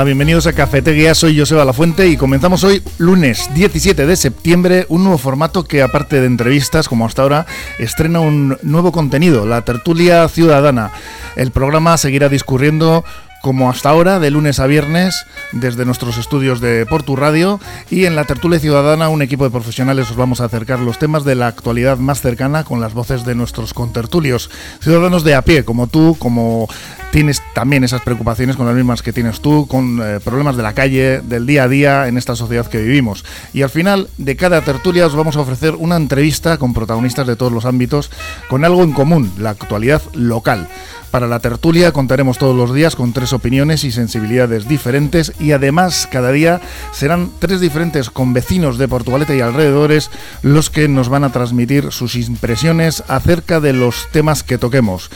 [0.00, 4.86] Hola, bienvenidos a Cafetería, soy Joseba La Fuente y comenzamos hoy, lunes 17 de septiembre,
[4.88, 7.44] un nuevo formato que aparte de entrevistas, como hasta ahora,
[7.78, 10.90] estrena un nuevo contenido, la tertulia ciudadana.
[11.36, 13.04] El programa seguirá discurriendo
[13.42, 17.60] como hasta ahora, de lunes a viernes, desde nuestros estudios de Portu Radio.
[17.90, 21.24] Y en la tertulia ciudadana un equipo de profesionales os vamos a acercar los temas
[21.24, 25.64] de la actualidad más cercana con las voces de nuestros contertulios, ciudadanos de a pie,
[25.64, 26.68] como tú, como
[27.10, 30.74] tienes también esas preocupaciones con las mismas que tienes tú, con eh, problemas de la
[30.74, 33.24] calle, del día a día en esta sociedad que vivimos.
[33.52, 37.36] Y al final de cada tertulia os vamos a ofrecer una entrevista con protagonistas de
[37.36, 38.10] todos los ámbitos,
[38.48, 40.68] con algo en común, la actualidad local.
[41.10, 46.08] Para la tertulia contaremos todos los días con tres opiniones y sensibilidades diferentes y además
[46.10, 46.60] cada día
[46.92, 50.08] serán tres diferentes convecinos de Portugalete y alrededores
[50.42, 55.10] los que nos van a transmitir sus impresiones acerca de los temas que toquemos.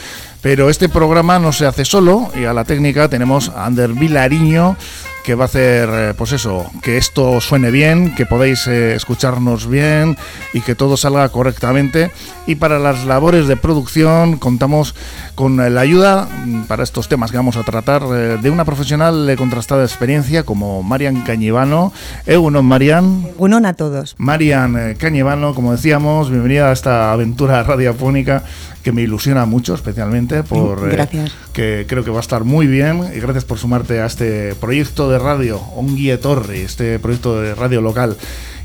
[0.45, 4.77] Pero este programa no se hace solo y a la técnica tenemos a Ander Vilariño
[5.23, 9.65] que va a hacer, eh, pues eso, que esto suene bien, que podáis eh, escucharnos
[9.65, 10.15] bien
[10.53, 12.11] y que todo salga correctamente.
[12.45, 14.93] Y para las labores de producción contamos
[15.35, 16.27] con la ayuda
[16.67, 20.81] para estos temas que vamos a tratar eh, de una profesional de contrastada experiencia como
[20.81, 21.91] Marian Cañivano.
[22.25, 23.27] Egunon, Marian.
[23.35, 24.15] Egunon a todos.
[24.17, 28.43] Marian Cañivano, como decíamos, bienvenida a esta aventura radiofónica
[28.85, 31.33] que me ilusiona mucho, especialmente por gracias.
[31.53, 35.09] que creo que va a estar muy bien y gracias por sumarte a este proyecto
[35.09, 38.15] de radio, Onguie Torre, este proyecto de radio local.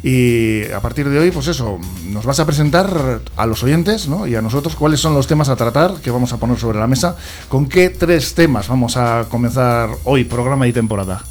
[0.03, 4.27] Y a partir de hoy, pues eso, nos vas a presentar a los oyentes ¿no?
[4.27, 6.87] y a nosotros cuáles son los temas a tratar que vamos a poner sobre la
[6.87, 7.17] mesa.
[7.49, 11.23] ¿Con qué tres temas vamos a comenzar hoy, programa y temporada?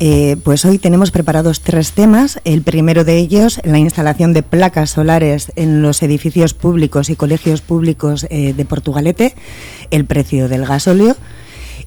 [0.00, 2.40] Eh, pues hoy tenemos preparados tres temas.
[2.44, 7.62] El primero de ellos, la instalación de placas solares en los edificios públicos y colegios
[7.62, 9.34] públicos eh, de Portugalete,
[9.90, 11.16] el precio del gasóleo.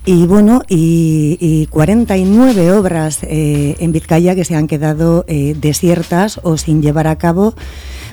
[0.06, 6.58] Y bueno, y, 49 obras eh, en Vizcaya que se han quedado eh, desiertas o
[6.58, 7.56] sin llevar a cabo,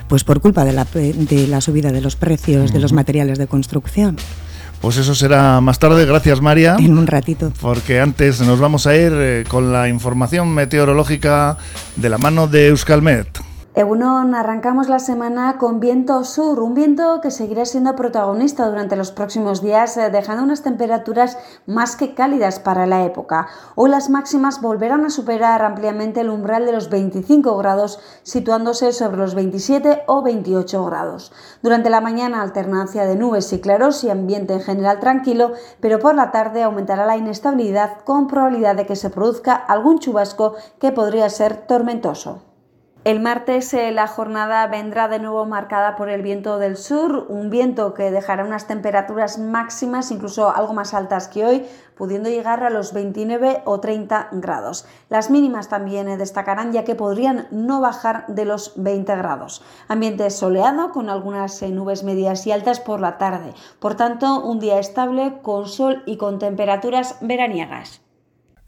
[0.07, 3.47] pues por culpa de la, de la subida de los precios de los materiales de
[3.47, 4.15] construcción.
[4.79, 6.75] Pues eso será más tarde, gracias María.
[6.79, 7.51] En un ratito.
[7.61, 11.57] Porque antes nos vamos a ir eh, con la información meteorológica
[11.97, 13.50] de la mano de Euskalmet.
[13.73, 19.13] Egunon, arrancamos la semana con viento sur, un viento que seguirá siendo protagonista durante los
[19.13, 21.37] próximos días, eh, dejando unas temperaturas
[21.67, 23.47] más que cálidas para la época.
[23.75, 29.15] Hoy las máximas volverán a superar ampliamente el umbral de los 25 grados, situándose sobre
[29.15, 31.31] los 27 o 28 grados.
[31.61, 36.13] Durante la mañana alternancia de nubes y claros y ambiente en general tranquilo, pero por
[36.13, 41.29] la tarde aumentará la inestabilidad con probabilidad de que se produzca algún chubasco que podría
[41.29, 42.50] ser tormentoso.
[43.03, 47.49] El martes eh, la jornada vendrá de nuevo marcada por el viento del sur, un
[47.49, 51.65] viento que dejará unas temperaturas máximas incluso algo más altas que hoy,
[51.97, 54.85] pudiendo llegar a los 29 o 30 grados.
[55.09, 59.63] Las mínimas también eh, destacarán ya que podrían no bajar de los 20 grados.
[59.87, 63.55] Ambiente soleado con algunas eh, nubes medias y altas por la tarde.
[63.79, 68.01] Por tanto, un día estable con sol y con temperaturas veraniegas.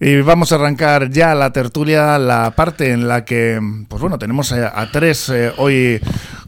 [0.05, 4.51] Y vamos a arrancar ya la tertulia, la parte en la que, pues bueno, tenemos
[4.51, 6.01] a, tres eh, hoy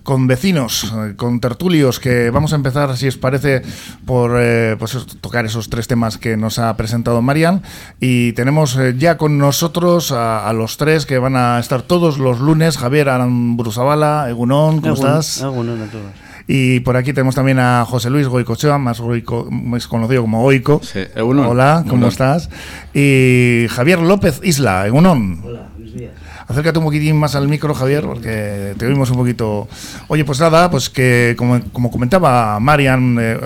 [0.03, 3.61] con vecinos, eh, con tertulios, que vamos a empezar, si os parece,
[4.05, 7.61] por eh, pues tocar esos tres temas que nos ha presentado Marian.
[8.01, 12.77] Y tenemos ya con nosotros a, los tres que van a estar todos los lunes,
[12.77, 15.39] Javier Arambrusabala, Egunón, ¿cómo estás?
[15.39, 16.24] Egunon a todos.
[16.47, 19.01] Y por aquí tenemos también a José Luis Goicochea, más,
[19.49, 20.79] más conocido como Oico.
[20.83, 22.49] Sí, Hola, ¿cómo estás?
[22.93, 25.41] Y Javier López Isla, Egunon.
[25.43, 26.11] Hola, buenos días.
[26.47, 29.67] Acércate un poquitín más al micro, Javier, porque te oímos un poquito.
[30.07, 33.39] Oye, pues nada, pues que como, como comentaba Marian, eh,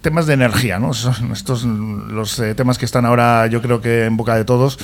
[0.00, 0.94] temas de energía, ¿no?
[0.94, 4.78] Son estos los eh, temas que están ahora, yo creo que en boca de todos.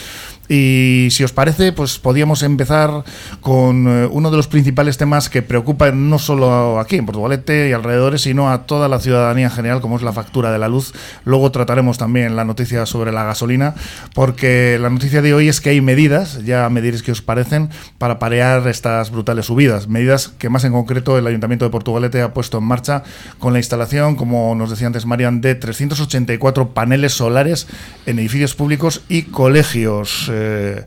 [0.49, 3.05] Y si os parece, pues podíamos empezar
[3.41, 7.73] con eh, uno de los principales temas que preocupan no solo aquí en Portugalete y
[7.73, 10.93] alrededores, sino a toda la ciudadanía en general, como es la factura de la luz.
[11.25, 13.75] Luego trataremos también la noticia sobre la gasolina,
[14.15, 18.19] porque la noticia de hoy es que hay medidas, ya me qué os parecen, para
[18.19, 19.89] parear estas brutales subidas.
[19.89, 23.03] Medidas que más en concreto el Ayuntamiento de Portugalete ha puesto en marcha
[23.39, 27.67] con la instalación, como nos decía antes Marian, de 384 paneles solares
[28.07, 30.31] en edificios públicos y colegios.
[30.37, 30.85] Eh,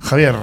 [0.00, 0.34] Javier,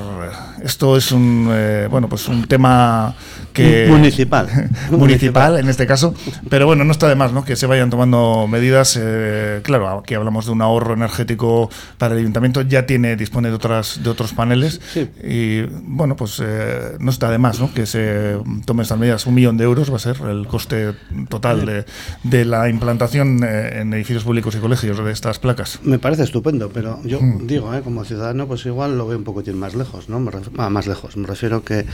[0.63, 3.13] esto es un eh, bueno pues un tema
[3.54, 4.48] que municipal
[4.92, 6.13] municipal en este caso,
[6.50, 7.44] pero bueno no está de más, ¿no?
[7.44, 8.98] Que se vayan tomando medidas.
[9.00, 13.56] Eh, claro, aquí hablamos de un ahorro energético para el ayuntamiento, ya tiene dispone de
[13.56, 14.80] otras de otros paneles
[15.24, 17.74] y bueno pues eh, no está de más, ¿no?
[17.74, 19.25] Que se tomen estas medidas.
[19.25, 20.94] Un millón de euros va a ser el coste
[21.30, 21.86] total de,
[22.24, 25.80] de la implantación en edificios públicos y colegios de estas placas.
[25.84, 27.48] Me parece estupendo, pero yo hmm.
[27.48, 30.24] digo, como ciudadano pues igual lo veo un poquitín más lejos, ¿no?
[30.57, 31.18] Ah, más lejos.
[31.18, 31.86] Me refiero que,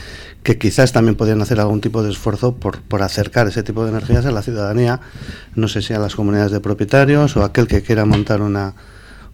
[0.42, 3.90] que quizás también podrían hacer algún tipo de esfuerzo por, por acercar ese tipo de
[3.90, 5.00] energías a la ciudadanía,
[5.54, 8.74] no sé si a las comunidades de propietarios o aquel que quiera montar una,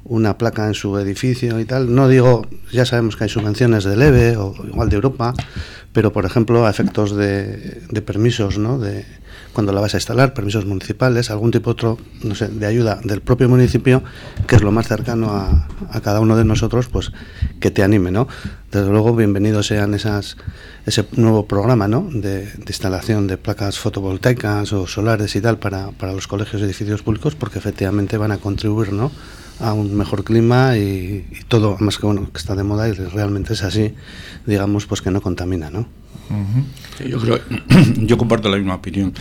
[0.05, 1.95] una placa en su edificio y tal.
[1.95, 5.35] No digo, ya sabemos que hay subvenciones del EVE o igual de Europa,
[5.93, 8.79] pero por ejemplo a efectos de, de permisos, ¿no?
[8.79, 9.05] De,
[9.53, 13.21] cuando la vas a instalar, permisos municipales, algún tipo otro, no sé, de ayuda del
[13.21, 14.03] propio municipio,
[14.47, 17.13] que es lo más cercano a, a cada uno de nosotros, pues
[17.61, 18.29] que te anime, ¿no?
[18.71, 20.39] Desde luego, bienvenidos sean esas,
[20.87, 22.09] ese nuevo programa, ¿no?
[22.11, 27.03] De, instalación de placas fotovoltaicas o solares y tal para, para los colegios y edificios
[27.03, 29.13] públicos, porque efectivamente van a contribuir, ¿no?
[29.63, 32.93] A un mejor clima y, y, todo, más que bueno, que está de moda y
[32.93, 33.95] realmente es así,
[34.47, 35.87] digamos, pues que no contamina, ¿no?
[37.07, 37.41] yo, creo,
[37.97, 39.13] yo comparto la misma opinión.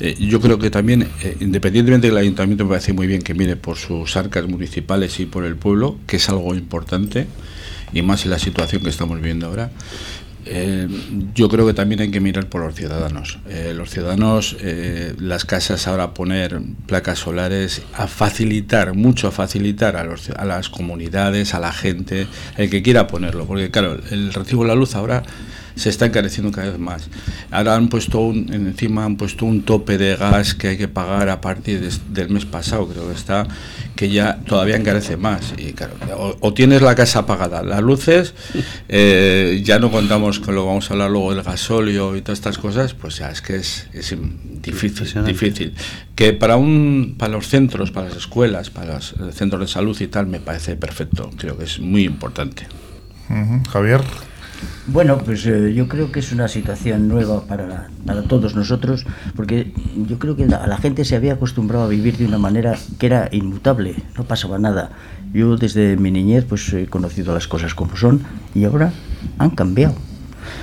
[0.00, 3.56] Eh, yo creo que también, eh, independientemente del ayuntamiento, me parece muy bien que mire
[3.56, 7.26] por sus arcas municipales y por el pueblo, que es algo importante,
[7.92, 9.70] y más en la situación que estamos viviendo ahora.
[10.46, 10.88] Eh,
[11.34, 13.38] yo creo que también hay que mirar por los ciudadanos.
[13.74, 14.56] los ciudadanos,
[15.18, 20.68] las casas ahora poner placas solares, a facilitar, mucho a facilitar a, los, a las
[20.68, 22.26] comunidades, a la gente,
[22.56, 23.46] el que quiera ponerlo.
[23.46, 25.22] Porque claro, el recibo de la luz ahora
[25.76, 27.08] se está encareciendo cada vez más.
[27.50, 31.28] Ahora han puesto un, encima han puesto un tope de gas que hay que pagar
[31.28, 33.46] a partir del mes pasado, creo que está,
[33.96, 35.54] que ya todavía encarece más.
[35.56, 35.94] Y claro,
[36.40, 38.34] o, tienes la casa apagada, las luces,
[38.88, 42.38] eh, ya no contamos con lo que vamos a hablar luego del gasóleo y todas
[42.38, 44.14] estas cosas, pues ya es que es, es
[44.62, 45.74] difícil, difícil.
[46.14, 50.06] Que para un, para los centros, para las escuelas, para los centros de salud y
[50.06, 51.30] tal, me parece perfecto.
[51.36, 52.66] Creo que es muy importante.
[53.70, 54.02] Javier.
[54.86, 59.72] Bueno, pues eh, yo creo que es una situación nueva para, para todos nosotros, porque
[60.06, 63.06] yo creo que la, la, gente se había acostumbrado a vivir de una manera que
[63.06, 64.90] era inmutable, no pasaba nada.
[65.32, 68.22] Yo desde mi niñez pues he conocido las cosas como son
[68.54, 68.92] y ahora
[69.38, 69.94] han cambiado.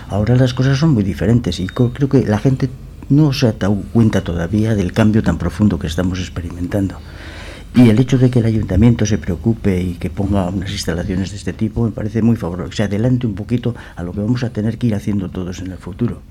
[0.10, 2.70] Ahora las cosas son muy diferentes y creo que la gente
[3.10, 6.96] no se ha dado cuenta todavía del cambio tan profundo que estamos experimentando.
[7.74, 11.38] Y el hecho de que el ayuntamiento se preocupe y que ponga unas instalaciones de
[11.38, 14.50] este tipo me parece muy favorable, se adelante un poquito a lo que vamos a
[14.50, 16.22] tener que ir haciendo todos en el futuro.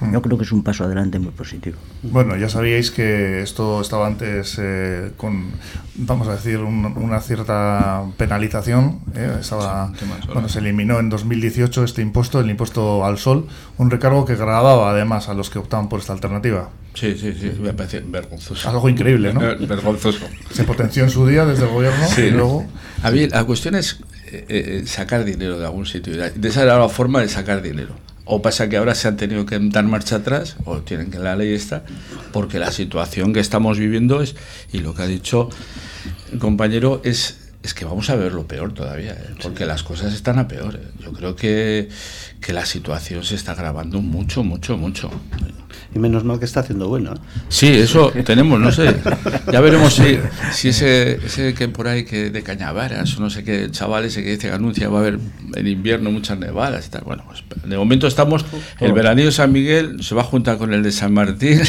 [0.00, 0.12] Mm.
[0.12, 1.76] Yo creo que es un paso adelante muy positivo.
[2.02, 5.52] Bueno, ya sabíais que esto estaba antes eh, con,
[5.96, 9.00] vamos a decir, una cierta penalización.
[9.14, 9.92] Eh, estaba,
[10.32, 13.46] bueno, se eliminó en 2018 este impuesto, el impuesto al sol,
[13.78, 16.70] un recargo que grababa además a los que optaban por esta alternativa.
[16.94, 18.68] Sí, sí, sí, me parece vergonzoso.
[18.68, 19.40] Algo increíble, ¿no?
[19.66, 20.26] vergonzoso.
[20.50, 22.66] Se potenció en su día desde el gobierno sí, y luego...
[23.02, 26.14] A mí, la cuestión es eh, sacar dinero de algún sitio.
[26.16, 27.94] De esa era la forma de sacar dinero.
[28.32, 31.34] O pasa que ahora se han tenido que dar marcha atrás, o tienen que la
[31.34, 31.82] ley esta,
[32.32, 34.36] porque la situación que estamos viviendo es,
[34.72, 35.48] y lo que ha dicho
[36.32, 39.34] el compañero, es, es que vamos a ver lo peor todavía, ¿eh?
[39.42, 40.76] porque las cosas están a peor.
[40.76, 41.02] ¿eh?
[41.02, 41.88] Yo creo que,
[42.40, 45.10] que la situación se está agravando mucho, mucho, mucho
[45.94, 47.12] y menos mal que está haciendo bueno.
[47.14, 47.18] ¿eh?
[47.48, 48.94] Sí, eso tenemos, no sé.
[49.52, 50.18] Ya veremos si,
[50.52, 54.22] si ese, ese, que por ahí que de Cañavaras o no sé qué chaval ese
[54.22, 55.18] que dice que anuncia va a haber
[55.56, 57.02] en invierno muchas nevadas y tal.
[57.04, 58.44] Bueno, pues de momento estamos,
[58.78, 61.60] el veranillo de San Miguel se va a juntar con el de San Martín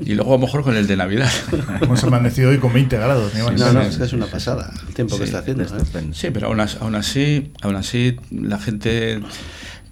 [0.00, 1.30] y luego a lo mejor con el de Navidad.
[1.80, 3.34] Hemos amanecido hoy con 20 grados.
[3.34, 5.64] no, no, es, que es una pasada el tiempo que está haciendo.
[5.64, 5.68] ¿eh?
[6.12, 9.20] Sí, pero aún así, aún así la gente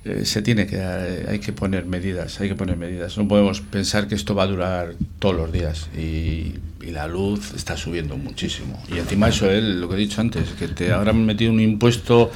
[0.05, 3.17] eh, se tiene que eh, hay que poner medidas hay que poner medidas.
[3.17, 7.77] No podemos pensar que esto va a durar todos los días y, la luz está
[7.77, 8.83] subiendo muchísimo.
[8.93, 12.33] Y encima eso es lo que he dicho antes que te habrán metido un impuesto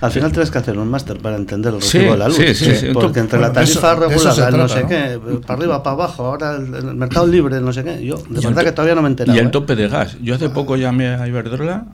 [0.00, 2.38] al final tienes que hacer un máster para entender el recibo de la luz
[2.94, 7.26] porque entre la tarifa regular no sé qué para arriba para abajo ahora el, mercado
[7.26, 9.48] libre no sé qué yo de verdad que todavía no me he enterado y el
[9.48, 9.50] ¿eh?
[9.50, 10.16] tope de gas.
[10.22, 11.86] Yo hace poco llamé a Iberdrola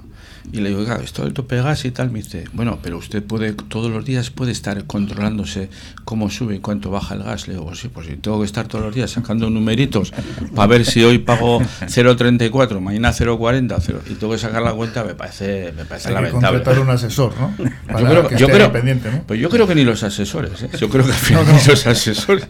[0.52, 2.98] y le digo, oiga, esto del tope de gas y tal, me dice, bueno, pero
[2.98, 5.68] usted puede, todos los días puede estar controlándose
[6.04, 7.48] cómo sube y cuánto baja el gas.
[7.48, 10.12] Le digo, sí, pues si tengo que estar todos los días sacando numeritos
[10.54, 15.04] para ver si hoy pago 0,34, mañana 0,40 0, y tengo que sacar la cuenta,
[15.04, 16.62] me parece, me parece Hay lamentable.
[16.62, 17.54] Que un asesor, ¿no?
[17.98, 18.72] yo creo, que yo creo,
[19.26, 20.70] Pues yo creo que ni los asesores, ¿eh?
[20.78, 22.48] yo creo que al final ni los asesores.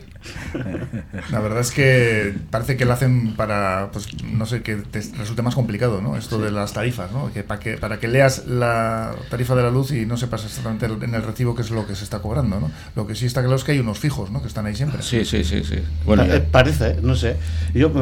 [1.31, 5.43] La verdad es que parece que lo hacen para, pues no sé, que te resulte
[5.43, 6.17] más complicado, ¿no?
[6.17, 7.33] Esto de las tarifas, ¿no?
[7.33, 10.87] Que para, que para que leas la tarifa de la luz y no sepas exactamente
[10.87, 12.69] en el recibo qué es lo que se está cobrando, ¿no?
[12.97, 14.43] Lo que sí está claro es que hay unos fijos, ¿no?
[14.43, 15.03] Que están ahí siempre.
[15.03, 15.77] Sí, sí, sí, sí.
[16.05, 17.37] Bueno, eh, parece, no sé.
[17.75, 17.93] Yo,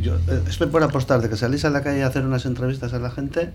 [0.00, 2.94] yo eh, estoy por apostar de que salís a la calle a hacer unas entrevistas
[2.94, 3.50] a la gente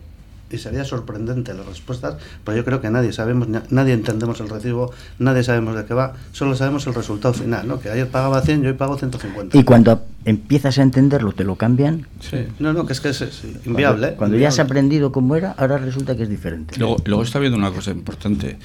[0.52, 4.94] y sería sorprendente las respuestas, pero yo creo que nadie sabemos, nadie entendemos el recibo,
[5.20, 7.80] nadie sabemos de qué va, solo sabemos el resultado final, ¿no?
[7.80, 9.58] Que ayer pagaba 100 y hoy pago 150.
[9.58, 12.08] Y cuando empiezas a entenderlo, te lo cambian.
[12.20, 12.48] Sí.
[12.60, 14.14] No, no, que es que es, inviable.
[14.16, 16.76] Cuando, ya has aprendido cómo era, ahora resulta que es diferente.
[16.78, 18.58] Luego, luego está viendo una cosa importante.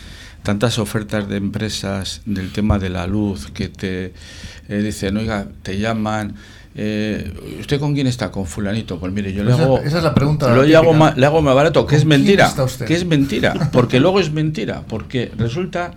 [0.42, 4.12] Tantas ofertas de empresas del tema de la luz que te
[4.68, 6.34] eh, dicen, oiga, te llaman
[6.74, 8.30] eh, ¿Usted con quién está?
[8.30, 8.98] Con fulanito.
[8.98, 9.78] Pues mire, yo le hago...
[9.80, 10.54] Esa es la pregunta.
[10.54, 12.52] Lo hago más, le hago más barato, que es mentira.
[12.86, 13.54] Que es mentira.
[13.72, 14.82] Porque luego es mentira.
[14.88, 15.94] Porque resulta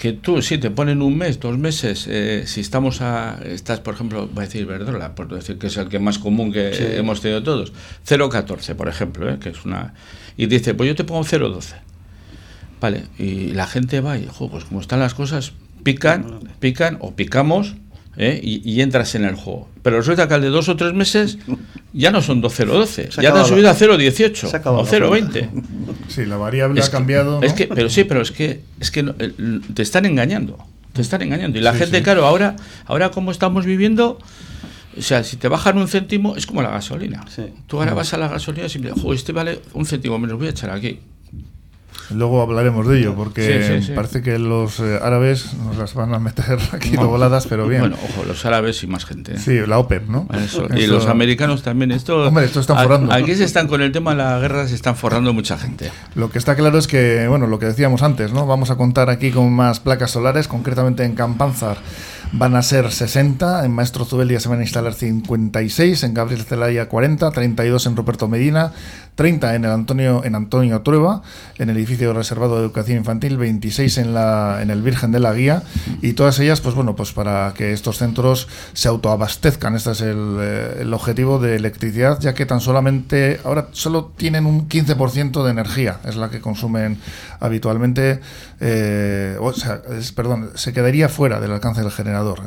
[0.00, 3.94] que tú, si te ponen un mes, dos meses, eh, si estamos a, estás, por
[3.94, 7.20] ejemplo, voy a decir Verdola, por decir que es el que más común que hemos
[7.20, 7.72] tenido todos,
[8.06, 9.94] 0,14, por ejemplo, eh, que es una...
[10.36, 11.74] Y dice, pues yo te pongo 0,12.
[12.80, 17.74] Vale, y la gente va y, pues como están las cosas, pican, pican o picamos
[18.16, 18.40] ¿eh?
[18.42, 19.68] y, entras en el juego.
[19.82, 21.38] Pero resulta que al de dos o tres meses
[21.92, 25.48] ya no son 12 o 12, ya te han subido a 0,18 o 0,20.
[26.08, 27.42] Sí, la variable ha cambiado.
[27.42, 29.02] Es que, pero sí, pero es que, es que
[29.74, 30.58] te están engañando.
[30.92, 31.58] Te están engañando.
[31.58, 32.56] Y la gente, claro, ahora,
[32.86, 34.18] ahora como estamos viviendo,
[34.96, 37.24] o sea, si te bajan un céntimo, es como la gasolina.
[37.66, 40.50] Tú ahora vas a la gasolina y siempre, este vale un céntimo menos, voy a
[40.50, 41.00] echar aquí.
[42.10, 46.58] Luego hablaremos de ello, porque parece que los eh, árabes nos las van a meter
[46.72, 47.80] aquí de voladas, pero bien.
[47.80, 49.34] Bueno, ojo, los árabes y más gente.
[49.34, 49.38] ¿eh?
[49.38, 50.28] Sí, la OPEP, ¿no?
[50.76, 51.92] Y los americanos también.
[51.92, 53.12] Esto, Hombre, esto están forrando.
[53.12, 55.90] Aquí se están con el tema de la guerra, se están forrando mucha gente.
[56.14, 58.46] Lo que está claro es que, bueno, lo que decíamos antes, ¿no?
[58.46, 61.78] Vamos a contar aquí con más placas solares, concretamente en Campanzar
[62.32, 66.88] van a ser 60, en Maestro Zubelia se van a instalar 56, en Gabriel Celaya
[66.88, 68.72] 40, 32 en Ruperto Medina,
[69.16, 71.22] 30 en el Antonio en Antonio Trueba,
[71.58, 75.32] en el edificio reservado de educación infantil, 26 en la en el Virgen de la
[75.32, 75.62] Guía.
[76.02, 80.36] Y todas ellas pues bueno, pues para que estos centros se autoabastezcan, este es el,
[80.40, 85.50] eh, el objetivo de electricidad, ya que tan solamente ahora solo tienen un 15% de
[85.50, 86.98] energía, es la que consumen
[87.40, 88.20] habitualmente.
[88.60, 89.80] Eh, o sea,
[90.14, 92.40] perdón, se quedaría fuera del alcance del generador,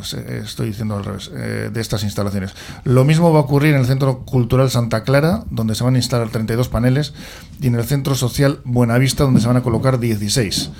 [0.44, 2.54] estoy diciendo al revés, eh, de estas instalaciones.
[2.84, 5.98] Lo mismo va a ocurrir en el Centro Cultural Santa Clara, donde se van a
[5.98, 7.14] instalar 32 paneles,
[7.62, 10.72] y en el Centro Social Buenavista, donde se van a colocar 16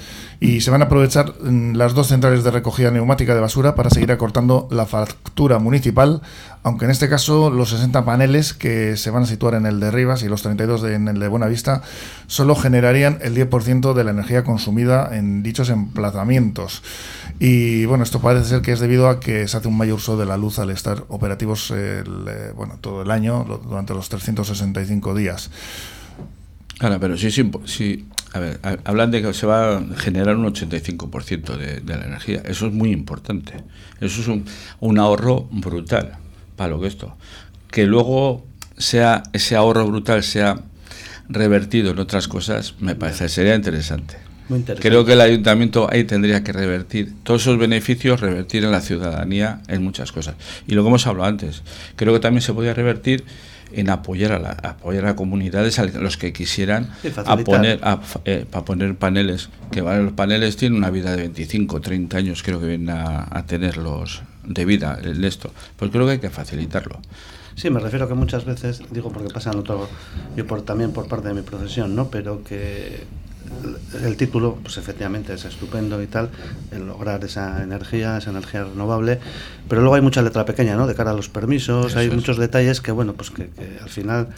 [0.42, 3.90] y se van a aprovechar mm, las dos centrales de recogida neumática de basura para
[3.90, 6.22] seguir acortando la factura municipal,
[6.64, 9.92] aunque en este caso los 60 paneles que se van a situar en el de
[9.92, 11.82] Rivas y los 32 en el de Buenavista
[12.28, 16.84] solo generarían el 10% de la energía consumida en dichos emplazamientos.
[17.40, 20.18] Y bueno, esto parece ser que es debido a que se hace un mayor uso
[20.18, 22.04] de la luz al estar operativos eh,
[22.56, 25.50] bueno, todo el año durante los 365 días.
[26.78, 30.46] Claro, pero sí, sí, sí a ver, hablan de que se va a generar un
[30.46, 32.42] 85% de, de la energía.
[32.46, 33.54] Eso es muy importante.
[34.02, 34.46] Eso es un,
[34.80, 36.18] un ahorro brutal
[36.56, 37.16] para lo que esto.
[37.72, 38.46] Que luego
[38.78, 40.62] sea ese ahorro brutal sea
[41.28, 44.18] revertido en otras cosas, me parece sería interesante.
[44.80, 49.62] Creo que el ayuntamiento ahí tendría que revertir todos esos beneficios, revertir en la ciudadanía
[49.68, 50.36] en muchas cosas.
[50.68, 51.62] Y lo que hemos hablado antes,
[51.96, 53.24] creo que también se podría revertir
[53.72, 56.90] en apoyar a, la, apoyar a comunidades a los que quisieran
[57.26, 61.82] a poner a, eh, para poner paneles que los paneles tienen una vida de 25
[61.82, 66.14] 30 años creo que vienen a, a tenerlos de vida el esto pues creo que
[66.14, 67.00] hay que facilitarlo
[67.60, 69.90] Sí, me refiero que muchas veces, digo porque pasa en otro,
[70.38, 72.10] yo por, también por parte de mi profesión, ¿no?
[72.10, 73.04] Pero que
[74.04, 76.30] el título, pues efectivamente es estupendo y tal,
[76.72, 79.20] el lograr esa energía, esa energía renovable,
[79.68, 80.88] pero luego hay mucha letra pequeña, ¿no?
[80.88, 83.50] De cara a los permisos, hay muchos detalles que, bueno, pues que,
[83.82, 84.30] al final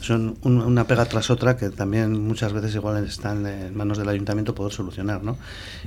[0.00, 4.54] son una pega tras otra que también muchas veces igual están en manos del ayuntamiento
[4.54, 5.36] poder solucionar, ¿no?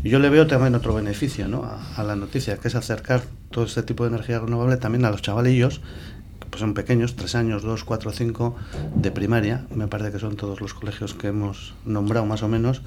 [0.04, 1.64] Y yo le veo también otro beneficio, ¿no?
[1.64, 5.12] A, a la noticia, que es acercar todo este tipo de energía renovable también a
[5.12, 5.82] los chavalillos
[6.56, 8.56] pues son pequeños, tres años, dos, cuatro, cinco
[8.96, 12.82] de primaria, me parece que son todos los colegios que hemos nombrado más o menos,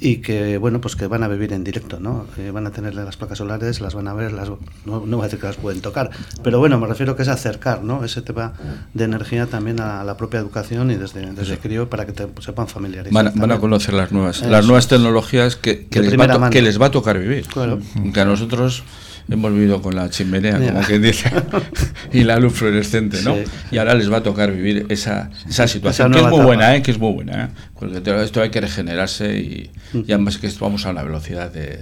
[0.00, 2.26] y que bueno, pues que van a vivir en directo, ¿no?
[2.38, 4.48] Eh, van a tener las placas solares, las van a ver, las,
[4.84, 6.10] no, voy a decir que las pueden tocar,
[6.42, 8.02] pero bueno, me refiero que es acercar, ¿no?
[8.04, 8.54] Ese tema
[8.94, 12.66] de energía también a la propia educación y desde, desde crío para que te, sepan
[12.66, 13.32] familiarizar.
[13.32, 16.86] Van, a conocer las nuevas, las nuevas tecnologías que, que les va, que les va
[16.86, 17.46] a tocar vivir.
[17.46, 17.78] Claro.
[18.12, 18.82] Que a nosotros
[19.28, 21.30] hemos vivido con la chimenea, como quien dice,
[22.12, 23.36] y la luz fluorescente, ¿no?
[23.70, 26.82] Y ahora les va a tocar vivir esa, esa situación, que es muy buena, ¿eh?
[26.82, 27.44] que es muy buena.
[27.44, 27.48] ¿eh?
[27.78, 29.70] porque esto hay que regenerarse y,
[30.08, 31.80] además que vamos a una velocidad de,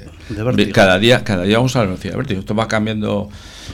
[0.73, 3.31] cada día cada día vamos a la velocidad de Esto va cambiando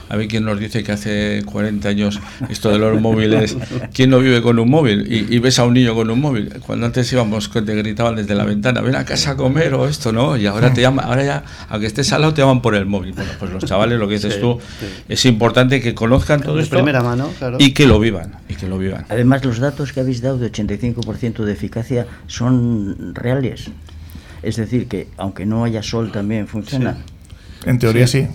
[0.08, 3.56] a ver quién nos dice que hace 40 años esto de los móviles,
[3.92, 5.06] ¿quién no vive con un móvil?
[5.10, 6.52] Y, ves a un niño con un móvil.
[6.66, 10.12] Cuando antes íbamos, te gritaban desde la ventana, ven a casa a comer o esto,
[10.12, 10.36] ¿no?
[10.36, 13.12] Y ahora te llaman, ahora ya, aunque estés al lado, te llaman por el móvil.
[13.12, 14.58] Bueno, pues los chavales, lo que dices tú,
[15.08, 18.78] es importante que conozcan todo esto primera mano, y que lo vivan, y que lo
[18.78, 19.04] vivan.
[19.08, 23.70] Además, los datos que habéis dado de 85% de eficacia son reales.
[24.42, 26.96] Es decir, que aunque no haya sol también funciona.
[27.64, 28.26] En teoría sí,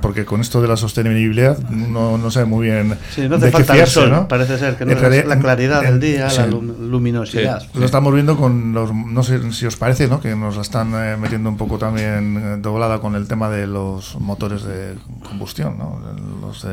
[0.00, 3.76] porque con esto de la sostenibilidad no, no sabe muy bien sí, no hace falta
[3.76, 4.28] el sol, ¿no?
[4.28, 7.62] parece ser que no es la claridad del día, la luminosidad.
[7.74, 10.20] Lo estamos viendo con los, no sé si os parece, ¿no?
[10.20, 13.66] que nos la están eh, metiendo un poco también eh, doblada con el tema de
[13.66, 14.94] los motores de
[15.26, 16.00] combustión, ¿no?
[16.40, 16.66] los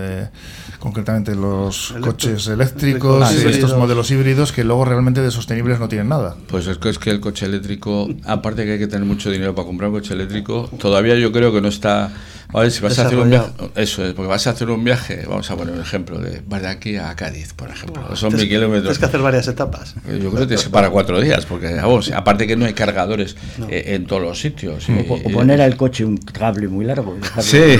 [0.79, 6.09] concretamente los coches eléctricos y estos modelos híbridos que luego realmente de sostenibles no tienen
[6.09, 6.35] nada.
[6.47, 9.55] Pues es que, es que el coche eléctrico, aparte que hay que tener mucho dinero
[9.55, 12.11] para comprar un coche eléctrico, todavía yo creo que no está
[12.53, 14.83] a ver, si vas a hacer un viaje, eso es, porque vas a hacer un
[14.83, 18.35] viaje, vamos a poner un ejemplo, de, vas de aquí a Cádiz, por ejemplo, son
[18.35, 18.83] mil kilómetros.
[18.83, 19.95] Tienes que hacer varias etapas.
[20.05, 23.35] Yo creo que tienes para cuatro días, porque vamos, aparte que no hay cargadores
[23.69, 24.87] eh, en todos los sitios.
[25.09, 27.17] o, poner al coche un cable muy largo.
[27.39, 27.77] Sí.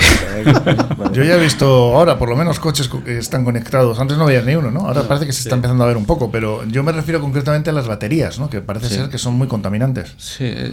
[1.12, 3.98] Yo ya he visto ahora, por lo menos, coches que están conectados.
[3.98, 4.80] Antes no había ni uno, ¿no?
[4.80, 7.70] Ahora parece que se está empezando a ver un poco, pero yo me refiero concretamente
[7.70, 8.48] a las baterías, ¿no?
[8.48, 10.14] Que parece ser que son muy contaminantes.
[10.16, 10.72] Sí, eh,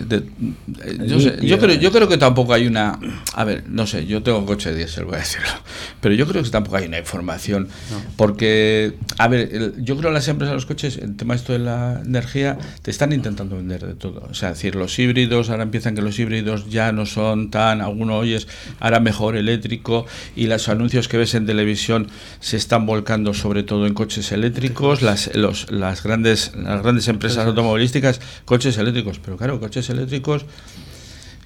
[1.05, 2.99] yo, yo, creo, yo creo que tampoco hay una...
[3.33, 5.47] A ver, no sé, yo tengo un coche de diésel, voy a decirlo.
[6.01, 7.67] Pero yo creo que tampoco hay una información.
[8.15, 11.59] Porque, a ver, yo creo que las empresas de los coches, el tema esto de
[11.59, 14.27] la energía, te están intentando vender de todo.
[14.29, 18.17] O sea, decir, los híbridos, ahora empiezan que los híbridos ya no son tan, alguno
[18.17, 18.47] oyes,
[18.79, 20.05] ahora mejor eléctrico,
[20.35, 22.07] y los anuncios que ves en televisión
[22.39, 27.45] se están volcando sobre todo en coches eléctricos, las, los, las, grandes, las grandes empresas
[27.45, 29.19] automovilísticas, coches eléctricos.
[29.19, 30.45] Pero claro, coches eléctricos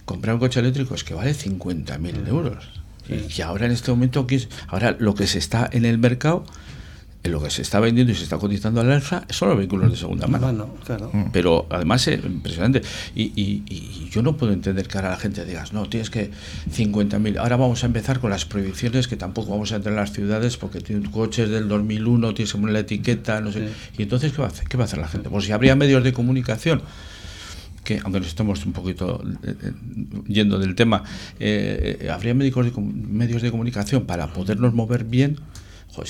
[0.06, 2.66] comprar un coche eléctrico es que vale 50.000 euros.
[3.10, 4.26] Y ahora en este momento,
[4.68, 6.46] ahora lo que se está en el mercado,
[7.24, 9.98] lo que se está vendiendo y se está cotizando al alza son los vehículos de
[9.98, 10.70] segunda mano.
[11.14, 11.32] Mm.
[11.32, 12.82] Pero además es impresionante.
[13.16, 16.32] Y, y, yo no puedo entender que ahora la gente diga, no, tienes que
[16.72, 17.40] 50.000.
[17.40, 20.58] Ahora vamos a empezar con las prohibiciones que tampoco vamos a entrar en las ciudades
[20.58, 23.70] porque tienen coches del 2001, tienes que poner la etiqueta, no sé.
[23.98, 24.68] Y entonces, ¿qué va, a hacer?
[24.68, 25.30] ¿qué va a hacer la gente?
[25.30, 26.82] Pues si habría medios de comunicación
[27.84, 29.72] que aunque nos estamos un poquito eh, eh,
[30.28, 31.04] yendo del tema,
[31.40, 35.38] eh, habría médicos de, medios de comunicación para podernos mover bien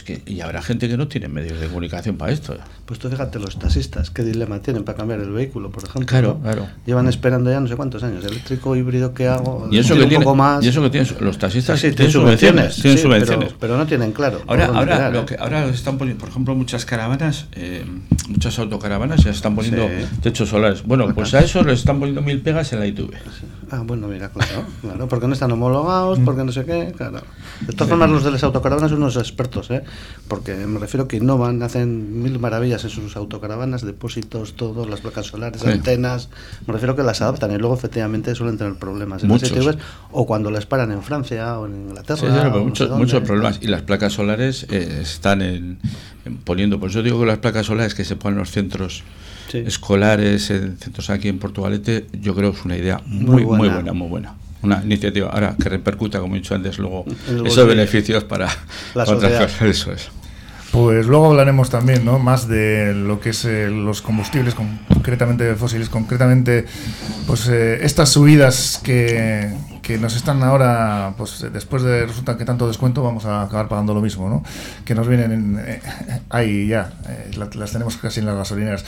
[0.04, 2.56] que, y habrá gente que no tiene medios de comunicación para esto.
[2.86, 6.06] Pues tú fíjate los taxistas, qué dilema tienen para cambiar el vehículo, por ejemplo.
[6.06, 6.68] Claro, claro.
[6.86, 9.68] Llevan esperando ya no sé cuántos años, eléctrico, híbrido, ¿qué hago?
[9.72, 10.64] Y eso que tiene, más.
[10.64, 12.82] Y eso que tienen los taxistas tienen subvenciones.
[12.82, 13.56] Tienen subvenciones.
[13.60, 14.42] Pero, no tienen claro.
[14.48, 17.86] Ahora, ahora, lo que, ahora están poniendo, por ejemplo, muchas caravanas, eh,
[18.30, 19.90] muchas autocaravanas ya están poniendo
[20.22, 20.84] techos solares.
[20.84, 23.12] Bueno, pues a eso les están poniendo mil pegas en la ITV.
[23.72, 26.26] Ah, bueno, mira, claro, claro, porque no están homologados, mm.
[26.26, 27.22] porque no sé qué, claro.
[27.62, 29.73] De todas formas, los de las autocaravanas son unos expertos, ¿eh?
[30.28, 35.28] Porque me refiero que innovan, hacen mil maravillas en sus autocaravanas, depósitos, todo, las placas
[35.28, 36.30] solares, antenas.
[36.66, 39.78] Me refiero que las adaptan y luego efectivamente suelen tener problemas en muchos.
[40.12, 42.18] o cuando las paran en Francia o en Inglaterra.
[42.18, 43.60] Sí, muchos, muchos problemas.
[43.62, 45.80] Y las placas solares eh, están en,
[46.44, 49.04] poniendo, pues yo digo que las placas solares que se ponen en los centros
[49.54, 53.94] escolares, en centros aquí en Portugalete, yo creo que es una idea muy, muy buena,
[53.94, 54.34] muy buena
[54.64, 57.06] una iniciativa ahora que repercuta, como he dicho antes, luego
[57.46, 58.48] esos beneficios para
[58.96, 60.10] la otras Eso es.
[60.72, 62.18] Pues luego hablaremos también ¿no?
[62.18, 66.66] más de lo que es eh, los combustibles, concretamente fósiles, concretamente
[67.28, 72.68] pues eh, estas subidas que, que, nos están ahora, pues después de resulta que tanto
[72.68, 74.44] descuento vamos a acabar pagando lo mismo, ¿no?
[74.86, 75.82] que nos vienen eh,
[76.30, 76.94] ahí ya,
[77.36, 78.86] las tenemos casi en las gasolineras.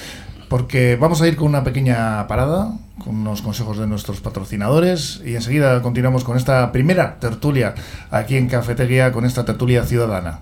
[0.49, 2.71] Porque vamos a ir con una pequeña parada,
[3.03, 7.73] con unos consejos de nuestros patrocinadores y enseguida continuamos con esta primera tertulia
[8.11, 10.41] aquí en Cafetería, con esta tertulia ciudadana.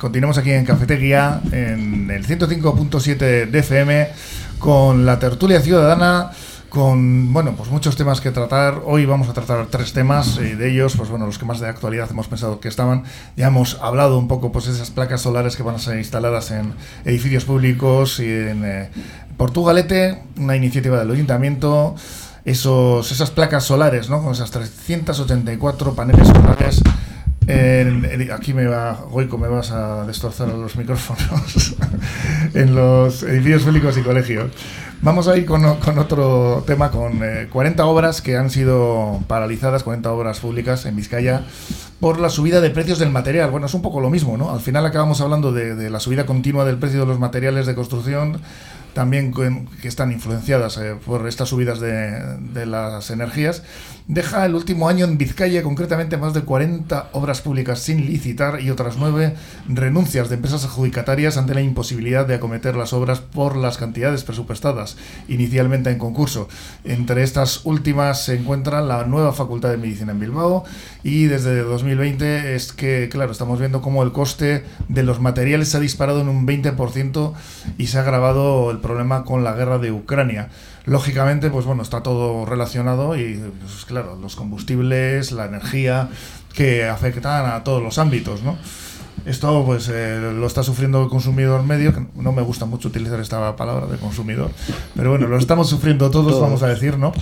[0.00, 4.08] Continuamos aquí en Cafetería, en el 105.7 de
[4.58, 6.30] con la tertulia ciudadana,
[6.70, 8.80] con bueno, pues muchos temas que tratar.
[8.86, 12.08] Hoy vamos a tratar tres temas, de ellos, pues bueno, los que más de actualidad
[12.10, 13.04] hemos pensado que estaban.
[13.36, 16.72] Ya hemos hablado un poco, pues esas placas solares que van a ser instaladas en
[17.04, 18.88] edificios públicos y en eh,
[19.36, 21.94] Portugalete, una iniciativa del ayuntamiento.
[22.46, 24.22] Esos, esas placas solares, ¿no?
[24.22, 26.80] Con esas 384 paneles solares
[28.32, 31.76] aquí me va, Goico, me vas a destrozar los micrófonos
[32.54, 34.50] en los edificios públicos y colegios.
[35.02, 40.12] Vamos a ir con, otro tema, con 40 eh, obras que han sido paralizadas, 40
[40.12, 41.42] obras públicas en Vizcaya,
[42.00, 43.50] por la subida de precios del material.
[43.50, 44.50] Bueno, es un poco lo mismo, ¿no?
[44.50, 47.74] Al final acabamos hablando de, de la subida continua del precio de los materiales de
[47.74, 48.42] construcción,
[48.92, 49.32] también
[49.80, 53.62] que están influenciadas eh, por estas subidas de, de, las energías,
[54.06, 58.70] deja el último año en Vizcaya concretamente más de 40 obras públicas sin licitar y
[58.70, 59.34] otras nueve
[59.68, 64.96] renuncias de empresas adjudicatarias ante la imposibilidad de acometer las obras por las cantidades presupuestadas
[65.28, 66.48] inicialmente en concurso.
[66.84, 70.64] Entre estas últimas se encuentra la nueva Facultad de Medicina en Bilbao
[71.02, 75.76] y desde 2020 es que, claro, estamos viendo cómo el coste de los materiales se
[75.76, 77.32] ha disparado en un 20%
[77.78, 80.48] y se ha agravado el problema con la guerra de Ucrania.
[80.86, 86.08] Lógicamente, pues bueno, está todo relacionado y, pues, claro, los combustibles, la energía,
[86.54, 88.56] que afectan a todos los ámbitos, ¿no?
[89.26, 93.20] Esto pues eh, lo está sufriendo el consumidor medio, que no me gusta mucho utilizar
[93.20, 94.50] esta palabra de consumidor,
[94.94, 97.12] pero bueno, lo estamos sufriendo todos, vamos a decir, ¿no?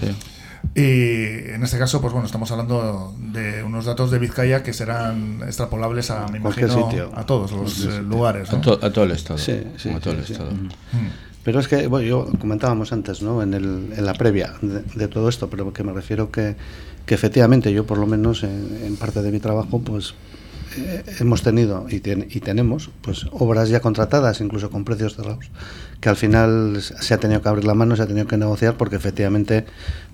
[0.74, 5.40] Y en este caso, pues bueno, estamos hablando de unos datos de Vizcaya que serán
[5.42, 8.48] extrapolables a, me imagino, a todos los eh, lugares.
[8.52, 9.38] A, todo el Estado.
[9.38, 10.50] Sí, sí, a todo el Estado.
[10.50, 10.68] Mm.
[11.48, 13.42] Pero es que, bueno, yo comentábamos antes, ¿no?
[13.42, 16.56] En, el, en la previa de, todo esto, pero que me refiero que,
[17.06, 20.12] que efectivamente yo, por lo menos en, parte de mi trabajo, pues
[20.76, 25.46] eh, hemos tenido y, y, tenemos pues obras ya contratadas, incluso con precios cerrados,
[26.00, 28.76] que al final se ha tenido que abrir la mano, se ha tenido que negociar
[28.76, 29.66] porque efectivamente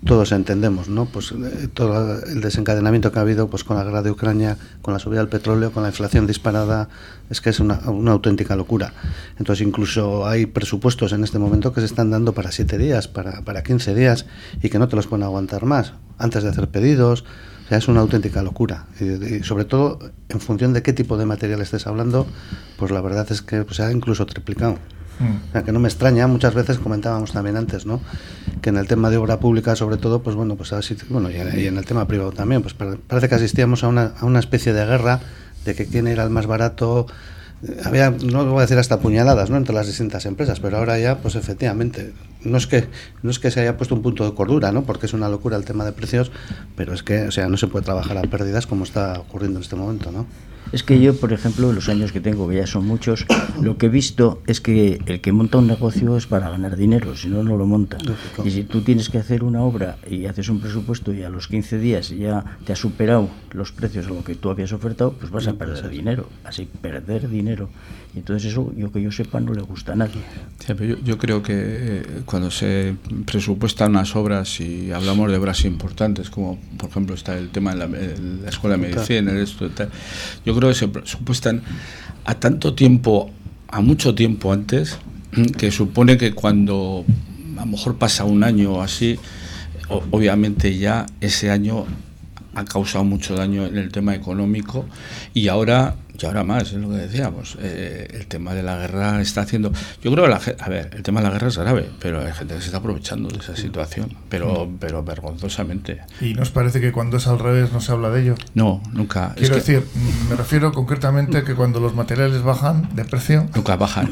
[0.03, 1.05] todos entendemos, ¿no?
[1.05, 4.93] Pues eh, todo el desencadenamiento que ha habido pues con la guerra de Ucrania, con
[4.93, 6.89] la subida del petróleo, con la inflación disparada,
[7.29, 8.93] es que es una, una auténtica locura.
[9.37, 13.41] Entonces incluso hay presupuestos en este momento que se están dando para siete días, para,
[13.41, 14.25] para 15 días
[14.61, 17.25] y que no te los pueden aguantar más antes de hacer pedidos.
[17.65, 18.85] O sea, es una auténtica locura.
[18.99, 19.97] Y, sobre todo,
[20.29, 22.27] en función de qué tipo de material estés hablando,
[22.77, 24.77] pues la verdad es que pues, se ha incluso triplicado.
[25.19, 28.01] O sea, que no me extraña, muchas veces comentábamos también antes, ¿no?
[28.61, 31.67] Que en el tema de obra pública, sobre todo, pues bueno, pues así, bueno, y
[31.67, 34.85] en el tema privado también, pues parece que asistíamos a una, a una especie de
[34.85, 35.21] guerra
[35.63, 37.07] de que quién era el más barato,
[37.83, 39.57] había, no voy a decir hasta puñaladas, ¿no?
[39.57, 42.13] entre las distintas empresas, pero ahora ya, pues efectivamente,
[42.45, 42.85] no es que
[43.23, 44.83] no es que se haya puesto un punto de cordura, ¿no?
[44.83, 46.31] Porque es una locura el tema de precios,
[46.75, 49.63] pero es que, o sea, no se puede trabajar a pérdidas como está ocurriendo en
[49.63, 50.25] este momento, ¿no?
[50.71, 53.25] Es que yo, por ejemplo, los años que tengo, que ya son muchos,
[53.61, 57.15] lo que he visto es que el que monta un negocio es para ganar dinero,
[57.15, 57.97] si no, no lo monta.
[58.43, 61.47] Y si tú tienes que hacer una obra y haces un presupuesto y a los
[61.47, 65.31] 15 días ya te ha superado los precios a lo que tú habías ofertado, pues
[65.31, 66.27] vas a perder dinero.
[66.43, 67.69] Así, perder dinero.
[68.15, 70.21] Y entonces eso, yo que yo sepa, no le gusta a nadie.
[71.03, 76.57] yo, creo que eh, cuando se presupuestan unas obras y hablamos de obras importantes, como
[76.77, 77.87] por ejemplo está el tema de
[78.41, 79.69] la, Escuela de Medicina, esto,
[80.45, 81.61] yo creo que se presupuestan
[82.23, 83.31] a tanto tiempo,
[83.67, 84.97] a mucho tiempo antes,
[85.57, 87.03] que supone que cuando
[87.57, 89.19] a lo mejor pasa un año o así,
[89.89, 91.85] obviamente ya ese año
[92.53, 94.85] ha causado mucho daño en el tema económico
[95.33, 97.57] y ahora y ahora más, es lo que decíamos.
[97.61, 99.71] Eh, el tema de la guerra está haciendo.
[100.01, 102.31] Yo creo que la a ver, el tema de la guerra es grave, pero hay
[102.33, 104.77] gente que se está aprovechando de esa situación, pero, mm.
[104.79, 106.01] pero vergonzosamente.
[106.21, 108.35] ¿Y nos parece que cuando es al revés no se habla de ello?
[108.53, 109.33] No, nunca.
[109.35, 113.47] Quiero decir, mm, me refiero concretamente que cuando los materiales bajan de precio.
[113.55, 114.09] Nunca bajan.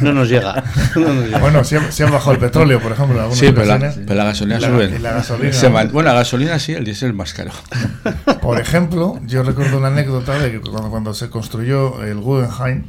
[0.00, 0.62] no, nos llega.
[1.40, 3.32] bueno, si ha, bajado el petróleo, por ejemplo.
[3.32, 3.78] sí, pero la,
[4.24, 4.98] gasolina sube.
[4.98, 7.52] la gasolina, bueno, la gasolina sí, el diésel es más caro.
[8.40, 12.84] por ejemplo, yo recuerdo una anécdota de que cuando, cuando se construyó el Guggenheim,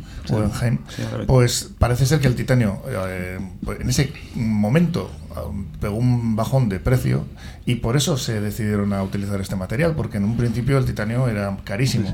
[1.27, 6.69] pues parece ser que el titanio eh, pues en ese momento um, pegó un bajón
[6.69, 7.25] de precio
[7.65, 11.27] y por eso se decidieron a utilizar este material, porque en un principio el titanio
[11.27, 12.13] era carísimo.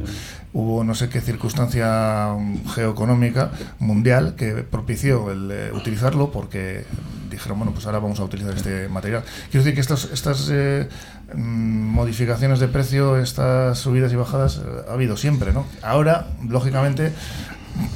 [0.54, 6.86] Hubo no sé qué circunstancia um, geoeconómica mundial que propició el eh, utilizarlo porque
[7.40, 9.24] dijeron, bueno, pues ahora vamos a utilizar este material.
[9.50, 10.90] Quiero decir que estas, estas eh,
[11.34, 15.66] mm, modificaciones de precio, estas subidas y bajadas, eh, ha habido siempre, ¿no?
[15.82, 17.14] Ahora, lógicamente,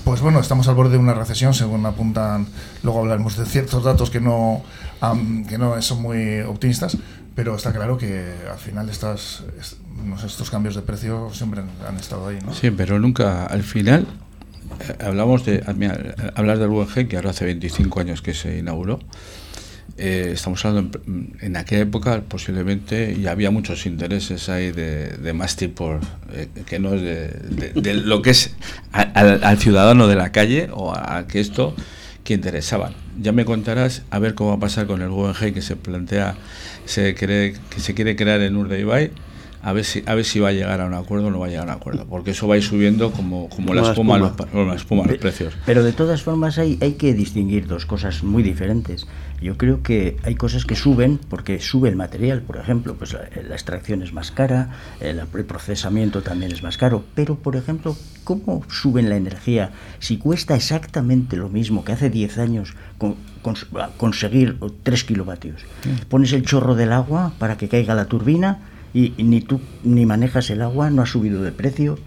[0.06, 2.48] pues bueno, estamos al borde de una recesión, según apuntan,
[2.84, 4.64] luego hablaremos de ciertos datos que no,
[5.50, 6.98] que no son muy optimistas,
[7.36, 9.44] pero está claro que al final estas,
[10.26, 12.54] estos cambios de precio siempre han estado ahí, ¿no?
[12.54, 14.08] Sí, pero nunca, al final,
[15.00, 15.64] hablamos de,
[16.36, 19.00] hablar del UNG, que ahora hace 25 años que se inauguró,
[19.98, 21.00] eh, estamos hablando
[21.42, 26.00] en, aquella época posiblemente y había muchos intereses ahí de, más tipo
[26.32, 28.56] eh, que no es de, lo que es
[28.92, 31.76] al, ciudadano de la calle o a, que esto
[32.24, 32.94] que interesaban.
[33.22, 36.36] Ya me contarás a ver cómo va a pasar con el UNG que se plantea,
[36.86, 39.12] se cree, que se quiere crear en Urdaibai
[39.64, 41.48] a ver si a ver si va a llegar a un acuerdo o no va
[41.48, 44.18] a llegar a un acuerdo porque eso va a ir subiendo como, como la, espuma,
[44.18, 45.54] Los, la espuma los precios.
[45.66, 49.08] pero de todas formas hay, hay que distinguir dos cosas muy diferentes.
[49.42, 53.56] Yo creo que hay cosas que suben porque sube el material por ejemplo pues la,
[53.56, 59.10] extracción es más cara el, procesamiento también es más caro pero por ejemplo cómo suben
[59.10, 63.16] la energía si cuesta exactamente lo mismo que hace 10 años con,
[63.98, 65.62] conseguir 3 kilovatios
[66.08, 68.60] pones el chorro del agua para que caiga la turbina
[68.94, 71.98] y, ni tú ni manejas el agua, no ha subido de precio,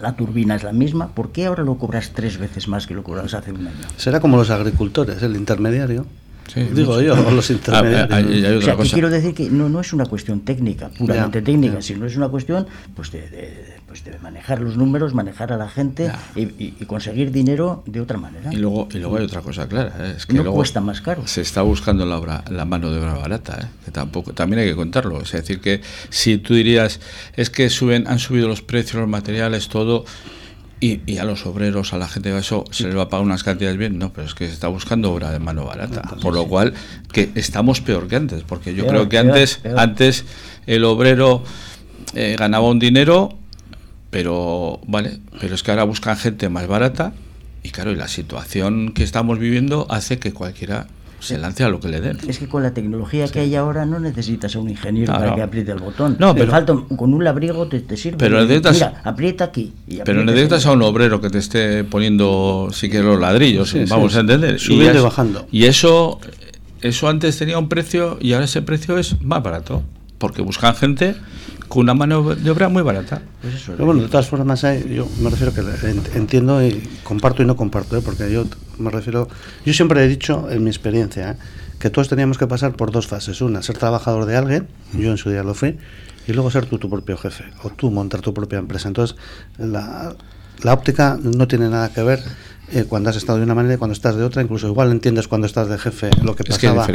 [0.00, 3.02] la turbina es la misma, ¿por qué ahora lo cobras tres veces más que lo
[3.02, 3.76] cobrabas hace un año?
[3.96, 6.06] Será como los agricultores, el intermediario.
[6.54, 8.62] Digo yo, los intermediarios.
[8.62, 12.16] o sea, quiero decir que no, no es una cuestión técnica, puramente técnica, sino es
[12.16, 17.30] una cuestión pues de pues debe manejar los números, manejar a la gente y, conseguir
[17.30, 18.52] dinero de otra manera.
[18.52, 20.14] Y luego, y luego hay otra cosa clara, ¿eh?
[20.16, 21.26] es que no cuesta más caro.
[21.26, 23.66] Se está buscando la, obra, la mano de obra barata, ¿eh?
[23.84, 25.20] que tampoco, también hay que contarlo.
[25.22, 27.00] Es decir, que si tú dirías,
[27.36, 30.04] es que suben, han subido los precios, los materiales, todo,
[30.78, 33.42] y, a los obreros, a la gente de eso, se les va a pagar unas
[33.42, 33.98] cantidades bien.
[33.98, 36.02] No, pero es que se está buscando obra de mano barata.
[36.20, 36.74] Por lo cual,
[37.12, 38.42] que estamos peor que antes.
[38.42, 40.24] Porque yo creo que antes, antes
[40.66, 41.42] el obrero
[42.14, 43.38] eh, ganaba un dinero
[44.16, 47.12] pero, vale, pero es que ahora buscan gente más barata
[47.62, 50.86] y claro, y la situación que estamos viviendo hace que cualquiera
[51.20, 52.16] se lance a lo que le den.
[52.26, 55.42] Es que con la tecnología que hay ahora no necesitas a un ingeniero para que
[55.42, 56.16] apriete el botón.
[56.18, 58.16] No, pero, falta, con un labriego te, sirve.
[58.16, 59.74] Pero Mira, aprieta aquí.
[60.06, 64.20] pero necesitas a un obrero que te esté poniendo, si quieres, los ladrillos, vamos a
[64.20, 64.58] entender.
[64.58, 65.46] Subiendo y, bajando.
[65.52, 66.20] Y eso,
[66.80, 69.82] eso antes tenía un precio y ahora ese precio es más barato.
[70.18, 71.14] Porque buscan gente
[71.68, 73.22] con una mano de obra muy barata.
[73.42, 75.62] Pues Pero bueno, de todas formas, yo me refiero que
[76.14, 78.02] entiendo y comparto y no comparto, ¿eh?
[78.04, 78.44] porque yo
[78.78, 79.28] me refiero,
[79.64, 81.36] yo siempre he dicho en mi experiencia ¿eh?
[81.78, 83.40] que todos teníamos que pasar por dos fases.
[83.40, 85.76] Una, ser trabajador de alguien, yo en su día lo fui,
[86.26, 88.88] y luego ser tú tu propio jefe, o tú montar tu propia empresa.
[88.88, 89.16] Entonces,
[89.58, 90.14] la,
[90.62, 92.20] la óptica no tiene nada que ver
[92.72, 95.28] eh, cuando has estado de una manera y cuando estás de otra, incluso igual entiendes
[95.28, 96.86] cuando estás de jefe lo que pasaba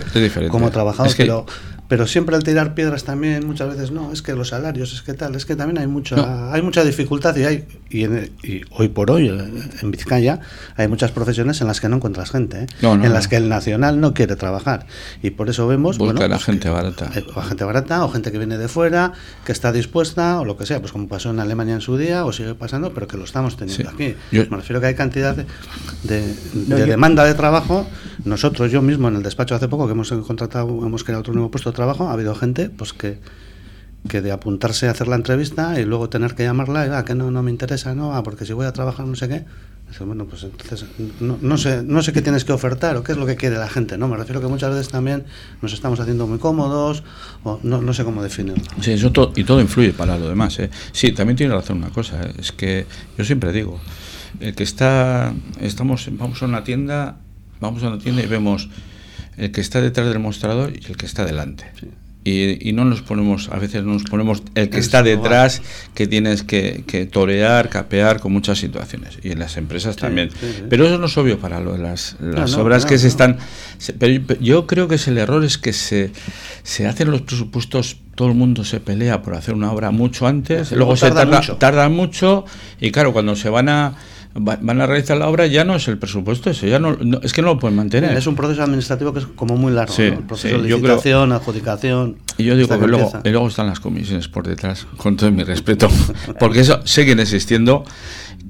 [0.49, 1.45] como trabajador, pero,
[1.88, 5.13] pero siempre al tirar piedras también muchas veces no, es que los salarios, es que
[5.13, 9.29] tal, es que también hay mucha, hay mucha dificultad y hay y, hoy por hoy
[9.29, 10.39] eh, en Vizcaya
[10.75, 12.67] hay muchas profesiones en las que no encuentras gente, ¿eh?
[12.81, 14.86] en las que el nacional no quiere trabajar.
[15.21, 18.38] Y por eso vemos bueno, la pues gente barata, o gente barata o gente que
[18.38, 19.13] viene de fuera,
[19.45, 22.25] que está dispuesta o lo que sea, pues como pasó en Alemania en su día
[22.25, 24.15] o sigue pasando, pero que lo estamos teniendo aquí.
[24.31, 25.45] Me refiero que hay cantidad de
[26.04, 27.88] de, demanda de trabajo,
[28.26, 31.52] nosotros, yo mismo en el despacho hace poco que hemos contratado, hemos creado otro nuevo
[31.52, 33.19] puesto de trabajo, ha habido gente pues que,
[34.08, 37.15] que de apuntarse a hacer la entrevista y luego tener que llamarla y ah, que
[37.15, 39.45] no, no me interesa, no, ah, porque si voy a trabajar no sé qué.
[40.00, 40.86] Bueno, pues entonces
[41.19, 43.58] no, no, sé, no sé qué tienes que ofertar o qué es lo que quiere
[43.58, 44.08] la gente, ¿no?
[44.08, 45.26] Me refiero que muchas veces también
[45.62, 47.04] nos estamos haciendo muy cómodos
[47.43, 48.63] o no, no sé cómo definirlo.
[48.80, 50.69] Sí, eso y todo influye para lo demás, ¿eh?
[50.93, 52.34] Sí, también tiene razón una cosa, ¿eh?
[52.39, 52.86] es que
[53.17, 53.80] yo siempre digo,
[54.39, 57.17] el que está, estamos, vamos a una tienda,
[57.60, 58.70] vamos a una tienda y vemos
[59.38, 61.65] el que está detrás del mostrador y el que está delante.
[62.24, 65.63] Y, no nos ponemos, a veces nos ponemos el que está detrás,
[65.96, 69.17] que tienes que, torear, capear con muchas situaciones.
[69.24, 70.30] Y en las empresas también.
[70.70, 73.38] pero eso no es obvio para lo de las, las obras que se están...
[73.98, 76.12] pero yo creo que es el error es que se,
[76.62, 80.72] se hacen los presupuestos, todo el mundo se pelea por hacer una obra mucho antes,
[80.74, 81.56] luego, se tarda, mucho.
[81.58, 82.46] tarda mucho
[82.80, 83.98] y claro, cuando se van a
[84.34, 87.41] van a realizar la obra, ya no es el presupuesto, eso ya no, es que
[87.41, 88.15] no lo pueden mantener.
[88.17, 92.17] Es un proceso administrativo que es como muy largo, el proceso de licitación, adjudicación.
[92.38, 95.44] Y yo digo que luego, y luego están las comisiones por detrás, con todo mi
[95.44, 95.89] respeto,
[96.39, 97.84] porque eso siguen existiendo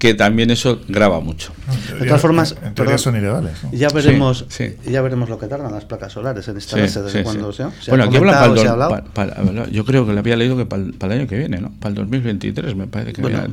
[0.01, 1.53] que también eso graba mucho.
[1.99, 3.51] de todas formas, en, son ilegales.
[3.71, 4.47] Ya veremos,
[4.83, 7.69] ya veremos lo que tardan las placas solares en instalarse desde cuando sea.
[7.87, 11.27] bueno, aquí habla para, el, yo creo que le había leído que para el, año
[11.27, 11.71] que viene, ¿no?
[11.79, 13.43] Para el 2023 me parece que bueno,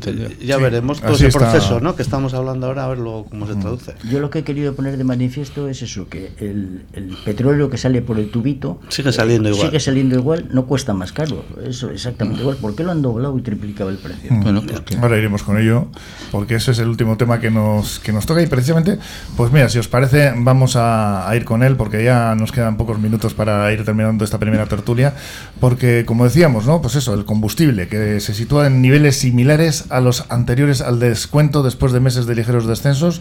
[0.41, 1.95] Ya veremos todo ese proceso, ¿no?
[1.95, 3.93] Que estamos hablando ahora, a ver luego cómo se traduce.
[4.11, 7.77] Yo lo que he querido poner de manifiesto es eso, que el, el petróleo que
[7.77, 9.67] sale por el tubito sigue saliendo igual.
[9.67, 12.57] Sigue saliendo igual, no cuesta más caro, eso exactamente igual.
[12.57, 14.31] ¿Por qué lo han doblado y triplicado el precio?
[14.31, 14.63] Bueno,
[15.03, 15.89] ahora iremos con ello,
[16.39, 18.97] porque ese es el último tema que nos, que nos toca y precisamente,
[19.37, 23.01] pues mira, si os parece, vamos a, ir con él, porque ya nos quedan pocos
[23.01, 25.15] minutos para ir terminando esta primera tertulia,
[25.59, 26.81] porque como decíamos, ¿no?
[26.81, 31.65] Pues eso, el combustible, que se sitúa en niveles similares a los anteriores al descuento
[31.65, 33.21] después de meses de ligeros descensos,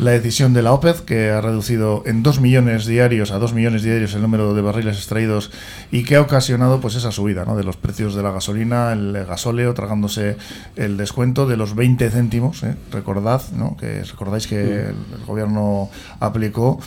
[0.00, 3.84] la decisión de la OPED, que ha reducido en 2 millones diarios a 2 millones
[3.84, 5.52] diarios el número de barriles extraídos
[5.92, 7.56] y que ha ocasionado pues esa subida ¿no?
[7.56, 10.36] de los precios de la gasolina, el gasóleo, tragándose
[10.74, 12.74] el descuento de los 20 céntimos, ¿eh?
[12.90, 13.76] recordad, ¿no?
[13.76, 15.90] que recordáis que el, el gobierno
[16.20, 16.78] aplicó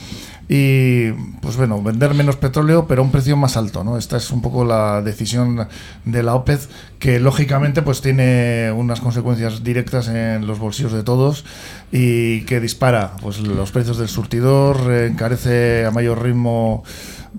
[0.52, 4.00] y pues bueno, vender menos petróleo pero a un precio más alto, ¿no?
[4.00, 5.68] Esta es un poco la decisión
[6.06, 6.60] de la OPED
[6.98, 11.46] que lógicamente pues tiene unas consecuencias directas en los bolsillos de todos
[11.92, 16.84] y que dispara pues los precios del surtidor, encarece a mayor ritmo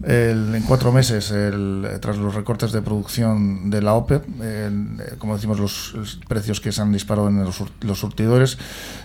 [0.05, 4.87] el, en cuatro meses el, tras los recortes de producción de la OPEP, el,
[5.19, 8.59] como decimos, los, los, precios que se han disparado en los, los surtidores.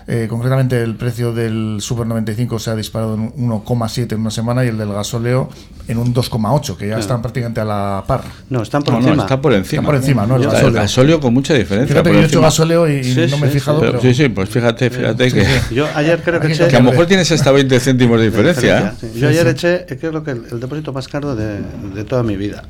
[0.06, 4.64] Eh, concretamente, el precio del Super 95 se ha disparado en 1,7 en una semana
[4.64, 5.48] y el del gasóleo
[5.88, 8.22] en un 2,8, que ya están prácticamente a la par.
[8.50, 9.16] No, están por No, encima.
[9.16, 9.80] no, está por encima.
[9.82, 10.36] Está por encima, ¿no?
[10.36, 10.68] El Está gasóleo.
[10.76, 11.94] el gasóleo con mucha diferencia.
[11.94, 14.02] Fíjate que yo he hecho gasóleo y, Sí, no me he sí, fijado, Pero- pero...
[14.02, 15.74] sí, sí, pues fíjate, fíjate Sí, que, sí.
[15.74, 16.68] Yo ayer creo que eché...
[16.68, 18.78] que a lo mejor tienes hasta 20 céntimos de diferencia.
[18.78, 18.92] ¿eh?
[19.12, 19.20] Sí.
[19.20, 21.60] Yo ayer eché, eh, creo que el, el depósito más caro de,
[21.94, 22.64] de toda mi vida.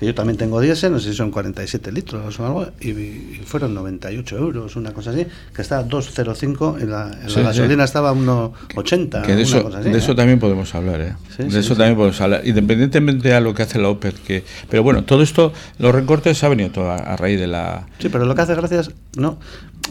[0.00, 3.42] Y yo también tengo diésel, no sé si son 47 litros o algo, y, y
[3.44, 7.42] fueron 98 euros, una cosa así, que está a 2,05 y la, en la sí.
[7.42, 9.22] gasolina estaba a 1,80.
[9.22, 10.14] Que de eso, cosa así, de eso ¿eh?
[10.14, 11.14] también podemos hablar, ¿eh?
[11.36, 14.16] Sí, de eso también podemos hablar, independientemente a lo que hace la OPEP.
[14.24, 17.86] Que, pero bueno, todo esto, los recortes ha venido todo a, a raíz de la...
[17.98, 19.38] Sí, pero lo que hace gracia es, no,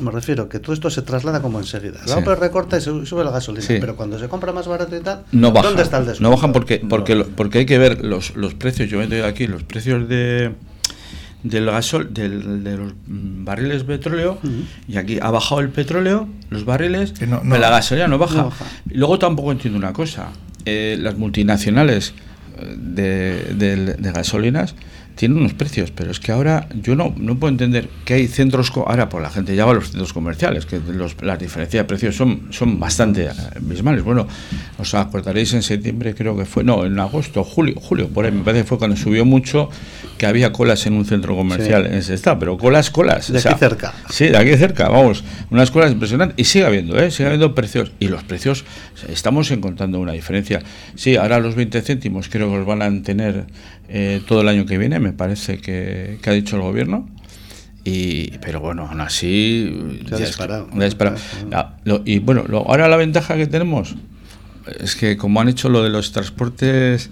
[0.01, 1.99] me refiero, que todo esto se traslada como enseguida.
[2.05, 2.19] La Sí.
[2.21, 3.77] OPE recorta y se sube la gasolina, Sí.
[3.79, 5.71] pero cuando se compra más barato y tal, No bajan.
[5.71, 6.29] ¿dónde está el descuento?
[6.29, 8.89] No bajan porque, porque, lo- porque hay que ver los, los precios.
[8.89, 10.51] Yo me doy aquí los precios de
[11.41, 14.39] del gasol del, de los barriles de petróleo
[14.89, 18.17] y aquí ha bajado el petróleo los barriles Que no- no- pero la gasolina no
[18.17, 18.35] baja.
[18.35, 18.65] no baja.
[18.89, 20.31] Y luego tampoco entiendo una cosa
[20.65, 22.13] eh, las multinacionales
[22.57, 24.75] eh, de, de- de gasolinas
[25.19, 28.71] tienen unos precios, pero es que ahora yo no, no puedo entender que hay centros,
[28.73, 31.83] ahora por la gente ya va a los centros comerciales, que los, las diferencias de
[31.83, 34.01] precios son, son bastante eh, abismales.
[34.05, 34.29] Bueno,
[34.77, 38.43] os acordaréis en septiembre, creo que fue, no, en agosto, julio, julio, por ahí me
[38.45, 39.69] parece que fue cuando subió mucho
[40.17, 41.89] que había colas en un centro comercial Sí.
[41.91, 43.29] en ese estado, pero colas, colas.
[43.29, 43.93] De aquí cerca.
[44.09, 46.35] Sí, de aquí cerca, vamos, unas colas impresionantes.
[46.39, 47.11] Y sigue habiendo, ¿eh?
[47.11, 47.91] Sigue habiendo precios.
[47.99, 48.63] Y los precios,
[49.09, 50.61] estamos encontrando una diferencia.
[50.95, 53.47] Sí, ahora los 20 céntimos creo que los van a tener
[53.89, 57.09] eh, todo el año que viene, me parece que, que ha dicho el gobierno.
[57.85, 59.71] Y, pero bueno, aún así...
[60.05, 60.67] Ya es que- disparado.
[60.75, 61.17] ya disparado.
[61.51, 63.95] Ah, lo- y bueno, lo- ahora la ventaja que tenemos
[64.79, 67.09] es que como han hecho lo de los transportes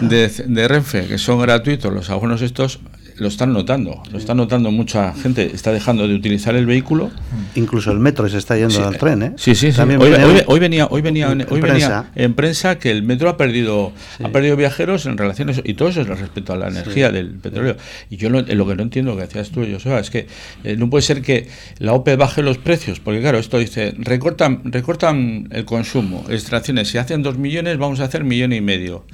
[0.00, 2.78] de, de Renfe, que son gratuitos, los abonos estos,
[3.20, 4.02] lo están notando.
[4.10, 5.50] Lo están notando mucha gente.
[5.54, 7.10] Está dejando de utilizar el vehículo.
[7.54, 9.32] Incluso el metro se está yendo Sí, al tren, ¿eh?
[9.36, 9.76] Sí, sí, sí.
[9.76, 12.10] También Hoy, viene- hoy- hoy venía, hoy venía, en- hoy en venía prensa.
[12.14, 14.24] en prensa que el metro ha perdido, Sí.
[14.24, 17.10] ha perdido viajeros en relación a eso, y todo eso es respecto a la energía
[17.12, 17.76] del petróleo.
[18.08, 20.26] Y yo no- lo que no entiendo que decías tú, Joseba, es que
[20.64, 24.62] eh, no puede ser que la OPE baje los precios, porque claro, esto dice, recortan,
[24.64, 29.04] recortan el consumo, extracciones, si hacen dos millones, vamos a hacer millón y medio.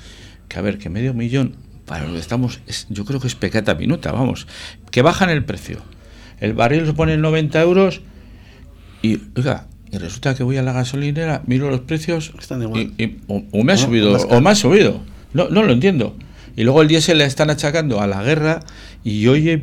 [0.48, 3.34] Que a ver, que medio millón, para lo que estamos, es- yo creo que es
[3.34, 4.46] pecata minuta, vamos,
[4.90, 5.78] que bajan el precio.
[6.40, 8.02] El barril se pone en 90 euros
[9.02, 12.92] y, oiga, y resulta que voy a la gasolinera, miro los precios Están igual.
[12.98, 15.00] y, y- o, o me ha No, subido más o me ha subido.
[15.32, 16.16] No, no lo entiendo.
[16.56, 18.60] Y luego el diésel le están achacando a la guerra
[19.04, 19.62] y hoy he-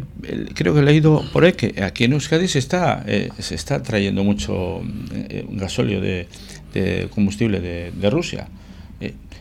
[0.54, 3.82] creo que he leído por ahí que aquí en Euskadi se está, eh, se está
[3.82, 4.82] trayendo mucho
[5.12, 6.28] eh, gasóleo de,
[6.74, 8.48] de combustible de, de Rusia.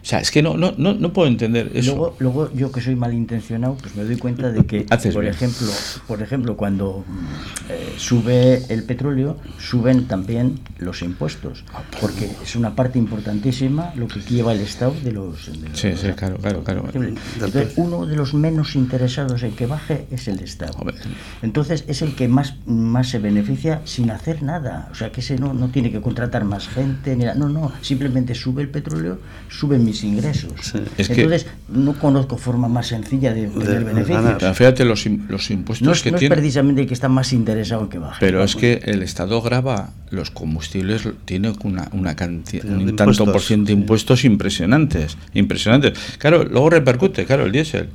[0.03, 1.95] O sea, es que no, no, no, no puedo entender eso.
[1.95, 5.33] Luego, luego yo que soy malintencionado, pues me doy cuenta de que, Haces por bien.
[5.33, 5.69] ejemplo,
[6.09, 7.05] por ejemplo, cuando
[7.69, 11.65] eh, sube el petróleo, suben también los impuestos,
[12.01, 15.47] porque es una parte importantísima lo que lleva el Estado de los.
[15.61, 16.83] de los- Sí, sí, claro, claro, claro.
[16.93, 20.77] Entonces, uno de los menos interesados en que baje es el Estado.
[21.43, 24.88] Entonces es el que más, más se beneficia sin hacer nada.
[24.91, 27.37] O sea, que ese no, no tiene que contratar más gente, ni nada.
[27.37, 30.53] no, no, simplemente sube el petróleo, suben mis ingresos.
[30.99, 34.37] Es que- Entonces no conozco forma más sencilla de obtener de beneficios.
[34.39, 36.35] Pero fíjate los, los impuestos No es, que no es tiene.
[36.35, 38.17] precisamente el que está más interesado en que baje.
[38.21, 43.41] Pero es que el Estado graba los combustibles, tiene una, una cantidad, un tanto por
[43.41, 45.93] ciento de impuestos impresionantes, impresionantes.
[46.19, 47.88] Claro, luego repercute, claro, el diésel.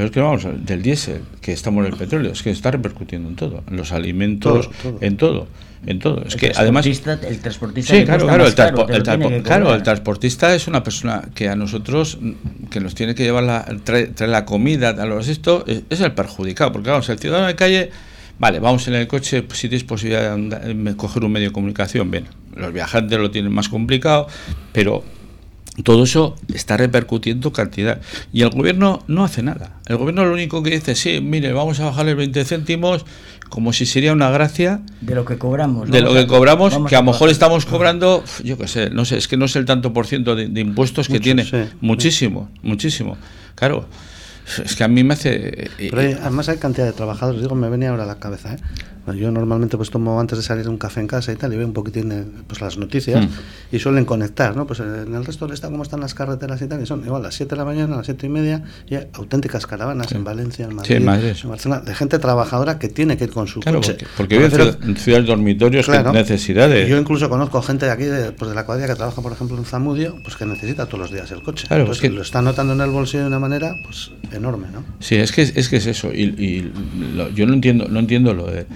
[0.00, 3.28] Pero es que vamos, del diésel, que estamos en el petróleo, es que está repercutiendo
[3.28, 4.70] en todo, en los alimentos,
[5.02, 5.46] en todo
[5.84, 6.24] en todo.
[6.26, 6.86] Es que además.
[6.86, 7.94] El transportista.
[7.94, 12.18] Sí, claro, claro, el, claro, el transportista es una persona que a nosotros,
[12.70, 16.72] que nos tiene que llevar la, traer, la comida, a los esto, es, el perjudicado.
[16.72, 17.90] Porque vamos, el ciudadano de calle,
[18.38, 22.26] vale, vamos en el coche, si tienes posibilidad de coger un medio de comunicación, bien.
[22.56, 24.28] Los viajantes lo tienen más complicado,
[24.72, 25.04] pero
[25.82, 28.00] todo eso está repercutiendo cantidad.
[28.32, 29.80] Y el gobierno no hace nada.
[29.86, 33.04] El gobierno lo único que dice, sí, mire, vamos a bajarle 20 céntimos,
[33.48, 34.80] como si sería una gracia.
[35.00, 35.90] De lo que cobramos.
[35.90, 39.16] De lo que cobramos, que a lo mejor estamos cobrando, yo qué sé, no sé,
[39.16, 41.46] es que no sé el tanto por ciento de, impuestos que tiene.
[41.80, 43.16] muchísimo, muchísimo.
[43.54, 43.86] Claro.
[44.64, 45.70] Es que a mí me hace...
[45.78, 48.58] Pero además hay cantidad de trabajadores, digo, me venía ahora a la cabeza, ¿eh?
[49.14, 51.66] Yo normalmente pues tomo antes de salir un café en casa y tal y veo
[51.66, 53.74] un poquitín pues las noticias mm.
[53.74, 54.66] y suelen conectar, ¿no?
[54.66, 57.22] Pues en el resto del estado cómo están las carreteras y tal y son igual
[57.22, 60.12] a las 7 de la mañana, a las 7 y media y hay auténticas caravanas
[60.12, 63.60] en Valencia, en Madrid, en, Barcelona, de gente trabajadora que tiene que ir con su
[63.60, 63.96] coche.
[64.16, 66.88] Porque, porque en ciudades dormitorios claro, necesidades.
[66.88, 69.56] Yo incluso conozco gente de aquí, de, pues de la cuadrilla que trabaja por ejemplo
[69.56, 71.66] en Zamudio, pues que necesita todos los días el coche.
[71.66, 74.84] Claro, Entonces, que lo está notando en el bolsillo de una manera pues enorme, ¿no?
[75.00, 76.70] Sí, es que es, que es eso y,
[77.34, 78.66] yo no entiendo no entiendo lo de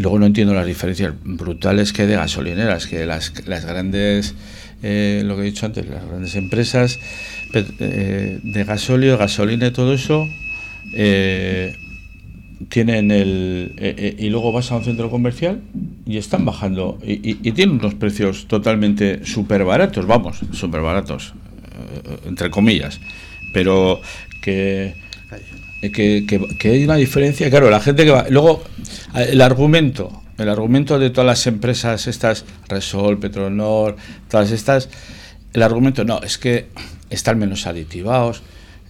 [0.00, 4.34] y luego no entiendo las diferencias brutales que hay de gasolineras, que las, las grandes,
[4.82, 6.98] eh, lo que he dicho antes, las grandes empresas
[7.52, 10.26] eh, de gasóleo, gasolina y todo eso,
[10.94, 11.76] eh,
[12.70, 14.16] tienen el.
[14.18, 15.60] y luego vas a un centro comercial
[16.06, 16.98] y están bajando.
[17.04, 21.34] Y, tienen unos precios totalmente súper baratos, vamos, súper baratos,
[22.24, 22.98] entre comillas.
[23.52, 24.00] Pero
[24.40, 24.94] que
[25.80, 26.26] que,
[26.58, 27.48] que, hay una diferencia.
[27.48, 28.26] Claro, la gente que va.
[28.28, 28.62] Luego,
[29.14, 33.96] el argumento, el argumento de todas las empresas, estas, Resol, Petronor,
[34.28, 34.88] todas estas,
[35.52, 36.66] el argumento, no, es que
[37.08, 38.42] están menos aditivados.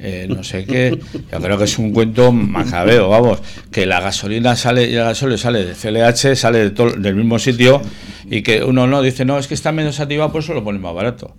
[0.03, 0.99] Eh, no sé qué,
[1.31, 5.37] yo creo que es un cuento macabeo, vamos, que la gasolina sale y el gasóleo
[5.37, 7.83] sale de CLH, sale del mismo sitio
[8.31, 10.79] y que uno no dice, no, es que está menos aditivados por eso lo pone
[10.79, 11.37] más barato.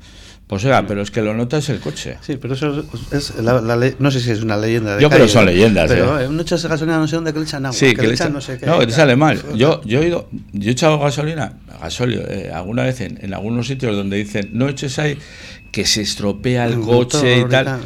[0.52, 2.18] Pues sea, pero es que lo nota es el coche.
[2.20, 2.84] Sí, pero eso
[3.14, 4.98] es, la, ley, no sé si es una leyenda.
[4.98, 5.90] De yo creo que son leyendas.
[5.90, 6.28] Pero ¿eh?
[6.28, 7.74] muchas echas gasolina no sé dónde que le echan agua.
[7.74, 8.66] Sí, que, le echan, no sé qué.
[8.66, 9.42] No, que te sale mal.
[9.56, 13.66] Yo, yo he ido, yo he echado gasolina, gasóleo, eh, alguna vez en, en, algunos
[13.66, 15.18] sitios donde dicen no eches ahí
[15.72, 17.80] que se estropea el, coche y tal.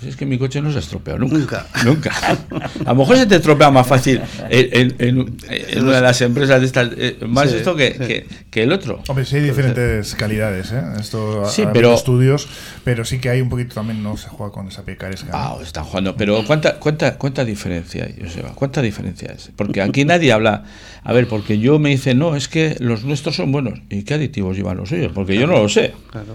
[0.00, 1.66] Pues es que mi coche no se ha estropeado nunca.
[1.84, 2.10] Nunca.
[2.86, 5.18] a lo mejor se te estropea más fácil en,
[5.82, 9.02] una de las empresas de estas, eh, más esto que, que, el otro.
[9.08, 10.82] Hombre, sí hay diferentes calidades, ¿eh?
[10.98, 12.48] Esto sí, pero, estudios,
[12.82, 15.32] pero sí que hay un poquito también, no se juega con esa picaresca.
[15.34, 16.16] Ah, están jugando.
[16.16, 18.52] Pero ¿cuánta, cuánta, cuánta diferencia hay, Joseba?
[18.54, 19.50] ¿Cuánta diferencia es?
[19.54, 20.64] Porque aquí nadie habla.
[21.02, 23.80] A ver, porque yo me dice, no, es que los nuestros son buenos.
[23.88, 25.12] ¿Y qué aditivos llevan los suyos?
[25.14, 25.92] Porque yo no lo sé.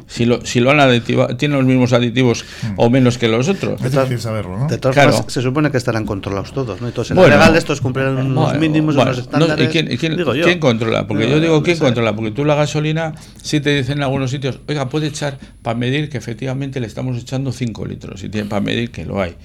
[0.08, 2.74] Si, lo, si lo han aditivado, tienen los mismos aditivos mm.
[2.78, 3.82] o menos que los otros.
[3.82, 4.68] Es difícil saberlo, ¿no?
[4.68, 6.88] De todas formas, se supone que estarán controlados todos, ¿no?
[6.88, 9.68] Entonces, en bueno, legal estos cumplirán unos mínimos, unos estándares.
[9.68, 11.08] ¿y quién, quién, quién controla?
[11.08, 12.16] Porque yo digo, ¿quién controla?
[12.16, 16.10] Porque tú la gasolina, si te dicen en algunos sitios, oiga, puede echar para medir
[16.10, 18.24] que efectivamente le estamos echando 5 litros.
[18.24, 19.36] Y tiene para medir que lo hay.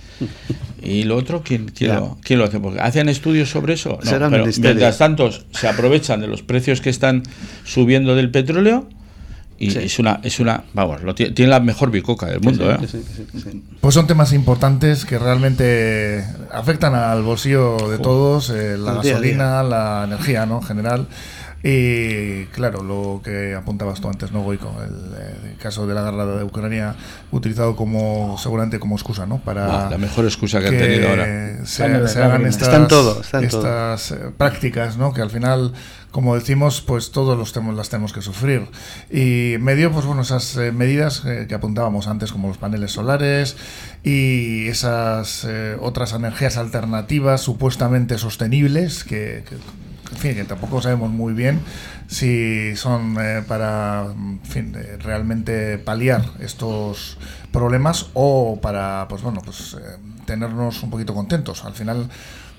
[0.82, 2.60] y lo otro, ¿quién, quién, lo, ¿quién lo hace?
[2.60, 3.98] Porque ¿Hacen estudios sobre eso?
[4.02, 7.22] No, pero mientras tanto se aprovecha aprovechan de los precios que están
[7.64, 8.88] subiendo del petróleo
[9.60, 12.78] y es una es una vamos lo tiene, la mejor bicoca del mundo ¿eh?
[13.80, 20.04] pues son temas importantes que realmente afectan al bolsillo de todos eh, la gasolina la
[20.06, 21.06] energía no en general
[21.62, 24.74] y claro, lo que apuntabas tú antes, ¿no, Goico?
[24.82, 26.94] El, caso de la guerra de Ucrania
[27.32, 29.40] utilizado como, seguramente como excusa, ¿no?
[29.40, 31.66] Para la mejor excusa que, han tenido ahora.
[31.66, 35.12] Se, hagan estas, todo, estas eh, prácticas, ¿no?
[35.12, 35.74] Que al final,
[36.10, 38.66] como decimos, pues todos los tenemos, las tenemos que sufrir.
[39.10, 43.56] Y medio, pues bueno, esas eh, medidas eh, que apuntábamos antes, como los paneles solares
[44.02, 45.46] y esas
[45.80, 49.44] otras energías alternativas supuestamente sostenibles que
[50.12, 51.60] en fin, que tampoco sabemos muy bien
[52.06, 54.06] si son eh, para
[54.42, 57.16] fin, realmente paliar estos
[57.52, 61.64] problemas o para pues bueno pues eh, tenernos un poquito contentos.
[61.64, 62.08] Al final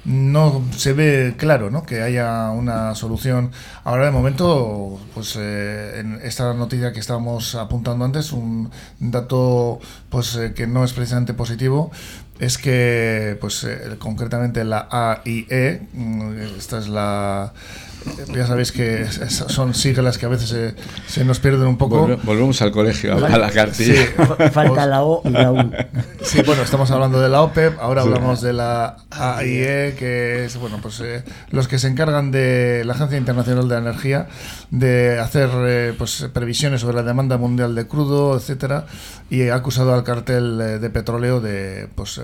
[0.05, 1.83] no se ve claro ¿no?
[1.83, 3.51] que haya una solución.
[3.83, 9.79] Ahora de momento, pues eh, en esta noticia que estábamos apuntando antes, un dato
[10.09, 11.91] pues que no es precisamente positivo,
[12.41, 17.53] es que, pues, eh, concretamente la AIE, mm, esta es la.
[18.33, 20.73] Ya sabéis que son siglas que a veces
[21.07, 22.07] se, nos pierden un poco.
[22.23, 24.05] volvemos al colegio, a la cartilla.
[24.51, 25.71] Falta la O y la U.
[26.23, 30.77] Sí, bueno, estamos hablando de la OPEP, ahora hablamos de la AIE, que es, bueno,
[30.81, 34.27] pues eh, los que se encargan de la Agencia Internacional de Energía
[34.69, 38.85] de hacer eh, pues previsiones sobre la demanda mundial de crudo, etcétera,
[39.29, 42.21] y ha acusado al cartel eh, de petróleo de, pues,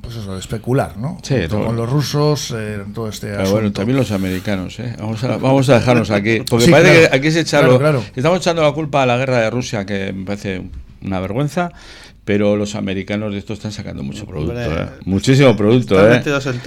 [0.00, 1.18] pues eso, de especular, ¿no?
[1.22, 4.96] Sí, con los rusos, en todo este Pero bueno, también los americanos, ¿eh?
[4.98, 8.72] Vamos a, vamos a dejarnos aquí, porque parece que aquí se echarlo, estamos echando la
[8.72, 10.62] culpa a la guerra de Rusia, que me parece
[11.02, 11.70] una vergüenza
[12.28, 14.86] pero los americanos de esto están sacando mucho producto, ¿eh?
[15.06, 15.96] muchísimo producto.
[16.12, 16.22] ¿eh?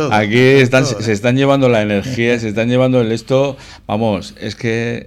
[0.09, 5.05] Aquí están, se están llevando la energía, se están llevando el esto, vamos, es que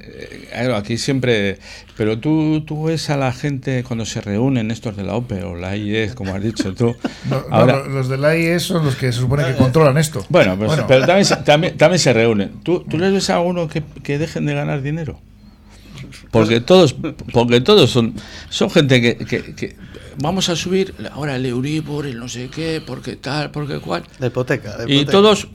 [0.52, 1.58] eh, aquí siempre,
[1.96, 5.56] pero tú, tú ves a la gente cuando se reúnen estos de la OPE o
[5.56, 6.94] la IES, como has dicho tú.
[7.90, 10.24] los de la IES son los que se supone que controlan esto.
[10.28, 12.60] Bueno, pues, pero, también, también, se reúnen.
[12.62, 15.18] ¿Tú, ¿Tú les ves a uno que, que dejen de ganar dinero?
[16.30, 16.94] Porque todos,
[17.32, 18.14] porque todos son,
[18.50, 19.74] son gente que, que
[20.18, 24.04] vamos a subir ahora el Euribor, el no sé qué, porque tal, porque cual.
[24.18, 24.76] La hipoteca.
[24.86, 25.48] y todos.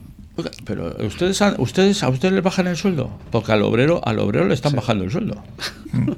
[0.64, 4.46] Pero ustedes, a, ustedes a ustedes les bajan el sueldo, porque al obrero, al obrero
[4.46, 5.42] le están bajando el sueldo.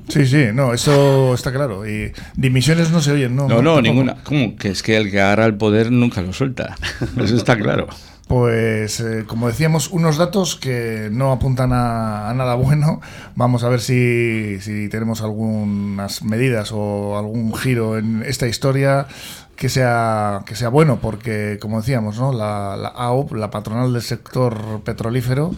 [0.08, 1.88] Sí, sí, no, eso está claro.
[1.88, 3.48] Y dimisiones no se oyen, ¿no?
[3.48, 4.16] No, no, ninguna.
[4.22, 4.54] ¿Cómo?
[4.56, 6.76] Que es que el que agarra el poder nunca lo suelta.
[7.18, 7.88] Eso está claro.
[8.32, 13.02] Pues, eh, como decíamos, unos datos que no apuntan a, nada bueno.
[13.36, 14.58] Vamos a ver si,
[14.90, 19.06] tenemos algunas medidas o algún giro en esta historia
[19.54, 22.32] que sea, que sea bueno, porque, como decíamos, ¿no?
[22.32, 25.50] la, la AOP, la patronal del sector petrolífero,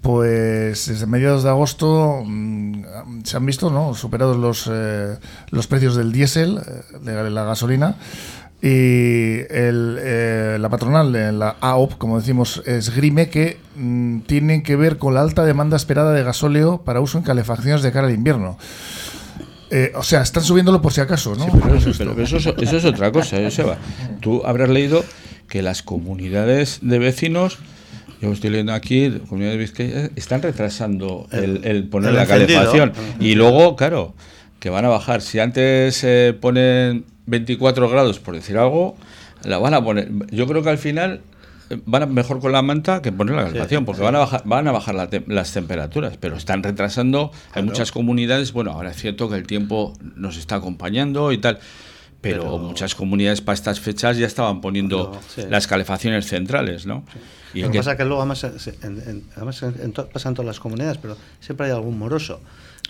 [0.00, 3.94] pues desde mediados de agosto mm, se han visto ¿no?
[3.94, 5.18] superados los, eh,
[5.50, 7.96] los precios del diésel, eh, de la gasolina,
[8.62, 14.98] y el, eh, la patronal, la AOP, como decimos, esgrime que mm, tiene que ver
[14.98, 18.58] con la alta demanda esperada de gasóleo para uso en calefacciones de cara al invierno.
[19.70, 21.46] Eh, o sea, están subiéndolo por si acaso, ¿no?
[21.46, 23.78] pero, eso, es otra cosa, ¿eh, Seba.
[24.20, 25.04] Tú habrás leído
[25.48, 27.58] que las comunidades de vecinos
[28.20, 32.92] yo estoy leyendo aquí, comunidades de Vizcaya, están retrasando el, poner la calefacción.
[33.18, 34.14] Y luego, claro,
[34.58, 35.22] que van a bajar.
[35.22, 38.96] Si antes se ponen 24 grados, por decir algo,
[39.44, 40.10] la van a poner.
[40.30, 41.20] Yo creo que al final
[41.70, 44.42] eh, van a mejor con la manta que poner la calefacción, porque van a bajar,
[44.44, 47.30] van a bajar las temperaturas, pero están retrasando.
[47.52, 51.58] Hay muchas comunidades, bueno, ahora es cierto que el tiempo nos está acompañando y tal.
[52.20, 55.18] Pero, muchas comunidades para estas fechas ya estaban poniendo
[55.48, 57.02] las calefacciones centrales, ¿no?
[57.54, 59.64] Y Lo que pasa que luego, además, en, además
[60.12, 62.40] pasa en todas las comunidades, pero siempre hay algún moroso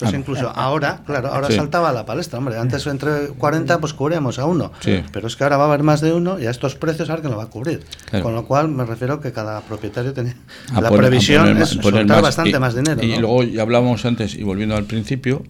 [0.00, 2.58] pues incluso ahora, claro, ahora saltaba la palestra, hombre.
[2.58, 4.72] Antes entre 40 pues cubríamos a uno.
[5.12, 7.12] Pero es que ahora va a haber más de uno y a estos precios a
[7.12, 7.84] ver quién lo va a cubrir.
[8.22, 10.34] Con lo cual me refiero que cada propietario tenía
[10.80, 13.02] la previsión es soltar bastante más dinero.
[13.02, 15.42] Y luego ya hablábamos antes, y volviendo al principio,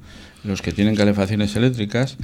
[0.44, 2.16] los que tienen calefacciones eléctricas,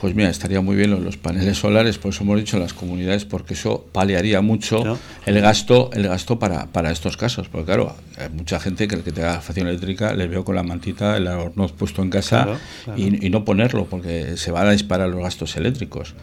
[0.00, 3.54] pues mira, estaría muy bien los, paneles solares, por eso hemos dicho las comunidades, porque
[3.54, 7.48] eso paliaría mucho el gasto el gasto para, para estos casos.
[7.48, 10.62] Porque claro, hay mucha gente que el que tenga facción eléctrica le veo con la
[10.62, 12.58] mantita, el horno puesto en casa
[12.96, 16.14] Y, no ponerlo, porque se van a disparar los gastos eléctricos.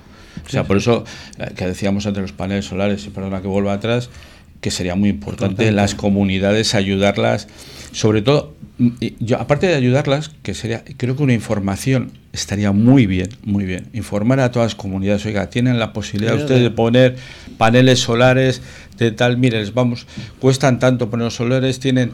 [0.46, 1.04] O sea, por eso
[1.38, 4.10] eh, que decíamos antes los paneles solares, y perdona que vuelva atrás,
[4.62, 7.48] que sería muy importante las comunidades ayudarlas,
[7.92, 8.54] sobre todo,
[9.20, 13.88] yo aparte de ayudarlas, que sería, creo que una información estaría muy bien, muy bien.
[13.94, 17.18] Informar a todas las comunidades, oiga, tienen la posibilidad ustedes de poner
[17.58, 18.62] paneles solares
[18.98, 20.06] de tal, miren, vamos,
[20.40, 22.12] cuestan tanto poner los solares, tienen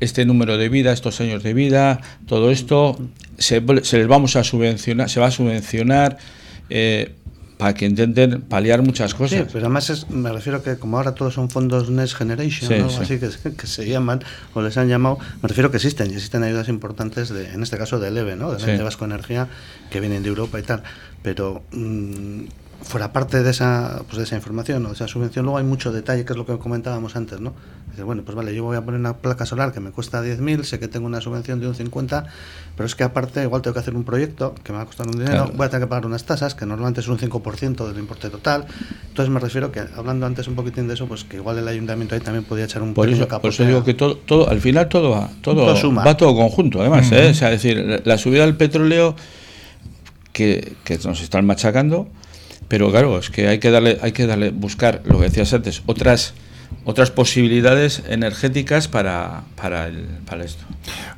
[0.00, 2.98] este número de vida, estos años de vida, todo esto,
[3.38, 6.18] se, les vamos a subvencionar, se va a subvencionar.
[6.68, 7.12] Eh,
[7.58, 9.38] para que intenten paliar muchas cosas.
[9.38, 13.30] Sí, pero además me refiero que como ahora todos son fondos Next Generation, así que,
[13.56, 14.22] que, se llaman
[14.54, 17.78] o les han llamado, me refiero que existen y existen ayudas importantes, de, en este
[17.78, 18.52] caso del EVE, ¿no?
[18.52, 19.48] de Vasco Energía,
[19.90, 20.82] que vienen de Europa y tal.
[21.22, 22.44] Pero mm,
[22.82, 25.92] fuera parte de esa, pues de esa información o de esa subvención, luego hay mucho
[25.92, 27.54] detalle, que es lo que comentábamos antes, ¿no?
[27.90, 30.64] Dice, bueno, pues vale, yo voy a poner una placa solar que me cuesta 10.000,
[30.64, 32.26] sé que tengo una subvención de un 50,
[32.76, 35.06] pero es que aparte igual tengo que hacer un proyecto que me va a costar
[35.06, 37.98] un dinero, voy a tener que pagar unas tasas, que normalmente es un 5% del
[37.98, 38.66] importe total.
[39.08, 42.14] Entonces me refiero que, hablando antes un poquitín de eso, pues que igual el ayuntamiento
[42.14, 44.88] ahí también podría echar un por eso, Por eso digo que todo, todo, al final
[44.88, 47.30] todo va, todo, va todo conjunto, además, ¿eh?
[47.30, 49.16] O sea, es decir, la subida del petróleo
[50.32, 52.08] que, que nos están machacando,
[52.68, 55.82] pero claro, es que hay que darle, hay que darle, buscar, lo que decías antes,
[55.86, 56.34] otras
[56.84, 60.64] otras posibilidades energéticas para, para, el, para esto.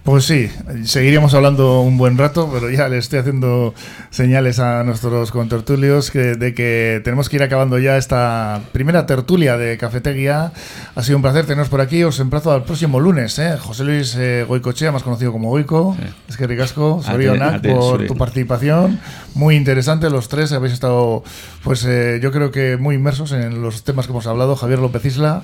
[0.02, 0.50] Pues sí,
[0.84, 3.74] seguiríamos hablando un buen rato, pero ya le estoy haciendo
[4.10, 9.58] señales a nuestros contertulios que, de que tenemos que ir acabando ya esta primera tertulia
[9.58, 10.52] de Cafetería.
[10.94, 12.02] Ha sido un placer teneros por aquí.
[12.04, 13.38] Os emplazo al próximo lunes.
[13.38, 13.58] ¿eh?
[13.58, 15.94] José Luis eh, Goicochea, más conocido como Goico.
[16.26, 18.98] Es que ricasco, Sorionak, por tu participación.
[19.34, 21.22] Muy interesante, los tres habéis estado,
[21.62, 24.56] pues eh, yo creo que muy inmersos en los temas que hemos hablado.
[24.56, 25.42] Javier López Isla,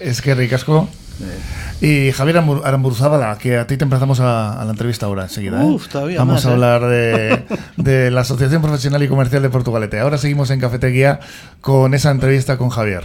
[0.00, 0.88] es que ricasco.
[1.80, 5.62] Y Javier Aramburuzábala, que a ti te empezamos a, la entrevista ahora enseguida.
[5.62, 6.16] ¿eh?
[6.18, 6.52] Vamos a ¿eh?
[6.52, 6.82] hablar
[7.76, 9.98] de, la Asociación Profesional y Comercial de Portugalete.
[9.98, 11.20] Ahora seguimos en Cafetería
[11.60, 13.04] con esa entrevista con Javier.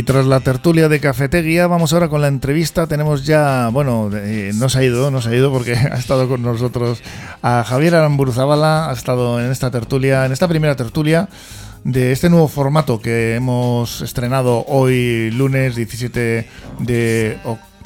[0.00, 2.86] Y tras la tertulia de Cafetería, vamos ahora con la entrevista.
[2.86, 6.26] Tenemos ya, bueno, eh, no se ha ido, no se ha ido porque ha estado
[6.26, 7.02] con nosotros
[7.42, 11.28] a Javier Aramburuzabala, ha estado en esta tertulia, en esta primera tertulia
[11.84, 16.48] de este nuevo formato que hemos estrenado hoy, lunes 17
[16.78, 17.38] de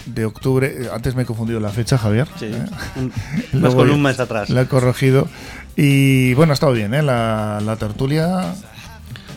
[0.07, 0.89] de octubre.
[0.93, 2.29] Antes me he confundido la fecha, Javier.
[2.39, 3.09] Sí, ¿Eh?
[3.59, 4.51] más mes atrás.
[4.51, 5.27] La he corregido.
[5.75, 7.03] Y bueno, ha estado bien, ¿eh?
[7.03, 8.55] La, la tertulia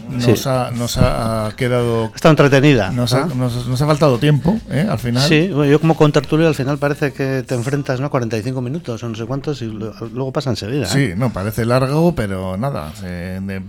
[0.10, 2.12] nos, ha, nos ha quedado...
[2.14, 2.92] Está entretenida.
[2.92, 4.86] Nos, ha, nos, ha faltado tiempo, ¿eh?
[4.90, 5.28] al final.
[5.28, 8.10] Sí, yo como con tertulio al final parece que te enfrentas, ¿no?
[8.10, 10.86] 45 minutos o no sé cuántos y luego pasa enseguida.
[10.86, 10.90] ¿eh?
[10.92, 12.92] Sí, no, parece largo, pero nada,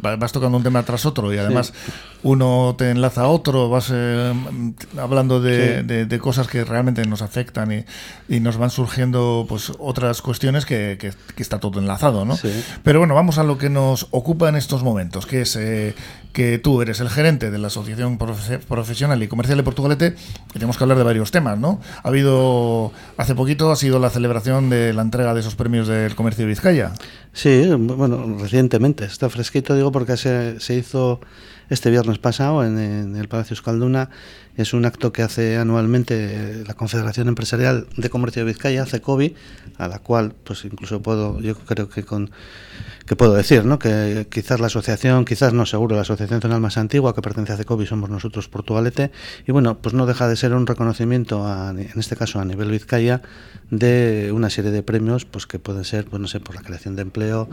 [0.01, 1.73] vas tocando un tema tras otro y además
[2.23, 4.33] uno te enlaza a otro, vas eh,
[4.99, 7.85] hablando de, de, cosas que realmente nos afectan y,
[8.29, 12.37] y, nos van surgiendo pues otras cuestiones que, que, está todo enlazado, ¿no?
[12.83, 15.57] Pero bueno, vamos a lo que nos ocupa en estos momentos, que es
[16.33, 20.15] que tú eres el gerente de la Asociación Profesional y Comercial de Portugalete
[20.53, 21.81] tenemos que hablar de varios temas, ¿no?
[22.03, 26.15] Ha habido, hace poquito ha sido la celebración de la entrega de esos premios del
[26.15, 26.93] comercio de Vizcaya.
[27.33, 31.21] Sí, bueno, recientemente, está fresquito, digo, porque se, se hizo
[31.71, 34.11] este viernes pasado en, el Palacio Escalduna.
[34.57, 39.35] Es un acto que hace anualmente la Confederación Empresarial de Comercio de Vizcaya, CECOBI,
[39.77, 42.31] a la cual, pues incluso puedo, yo creo que con
[43.09, 43.79] que puedo decir, ¿no?
[43.79, 47.57] Que quizás la asociación, quizás no seguro, la asociación zonal más antigua que pertenece a
[47.57, 49.11] CECOBI somos nosotros Portugalete
[49.47, 53.23] y bueno, pues no deja de ser un reconocimiento en este caso a nivel Vizcaya
[53.71, 56.97] de una serie de premios pues que pueden ser, pues no sé, por la creación
[56.97, 57.49] de empleo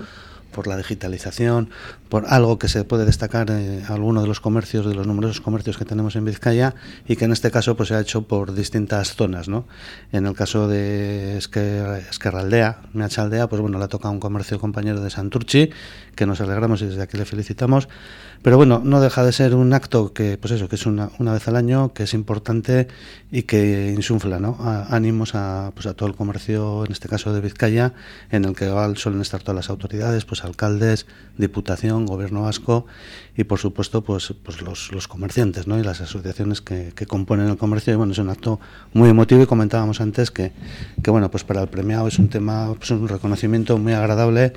[0.56, 1.70] por la digitalización,
[2.08, 5.78] por algo que se puede destacar en alguno de los comercios, de los numerosos comercios
[5.78, 6.76] que tenemos en Vizcaya
[7.06, 9.68] y que en este caso pues se ha hecho por distintas zonas, ¿no?
[10.14, 12.80] En el caso de Esquerraldea,
[13.18, 15.72] Aldea, pues bueno, le ha tocado un comercio compañero de Santurchi,
[16.16, 17.90] que nos alegramos y desde aquí le felicitamos.
[18.42, 21.34] Pero bueno, no deja de ser un acto que, pues eso, que es una, una
[21.34, 22.88] vez al año, que es importante
[23.32, 24.58] y que insufla ¿no?
[24.90, 27.94] ánimos a, pues a todo el comercio, en este caso de Vizcaya,
[28.32, 31.06] en el que suelen estar todas las autoridades, pues alcaldes,
[31.38, 32.86] diputación, gobierno vasco
[33.36, 35.78] y por supuesto pues, pues los, los comerciantes ¿no?
[35.80, 37.94] y las asociaciones que, que, componen el comercio.
[37.94, 38.60] Y bueno, es un acto
[38.94, 40.54] muy emotivo y comentábamos antes que,
[41.04, 44.54] que bueno, pues para el premiado es un tema, pues un reconocimiento muy agradable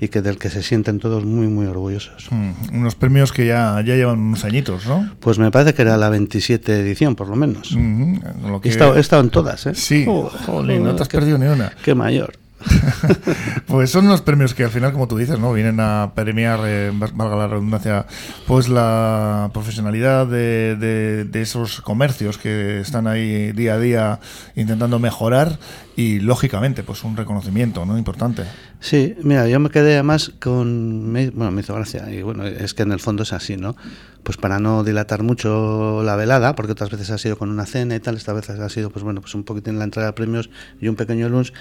[0.00, 2.28] y que del que se sienten todos muy, muy orgullosos.
[2.30, 5.10] Mm, unos premios que ya, ya llevan unos añitos, ¿no?
[5.20, 7.76] Pues me parece que era la 27 edición, por lo menos.
[7.76, 9.74] he, estado, he, estado, en todas, ¿eh?
[9.74, 10.30] Sí, oh,
[10.62, 11.72] no te has perdido ni una.
[11.82, 12.40] Qué mayor.
[13.66, 15.52] pues son unos premios que al final, como tú dices, ¿no?
[15.52, 18.06] Vienen a premiar, eh, valga la redundancia,
[18.46, 24.20] pues la profesionalidad de, de, esos comercios que están ahí día a día
[24.56, 25.58] intentando mejorar
[26.00, 27.98] y lógicamente, pues un reconocimiento, ¿no?
[27.98, 28.44] Importante.
[28.80, 32.84] Sí, mira, yo me quedé además con, bueno, me hizo gracia y bueno, es que
[32.84, 33.76] en el fondo es así, ¿no?
[34.22, 37.94] pues para no dilatar mucho la velada, porque otras veces ha sido con una cena
[37.94, 40.12] y tal, esta vez ha sido pues bueno, pues un poquito en la entrada de
[40.12, 41.52] premios y un pequeño lunch,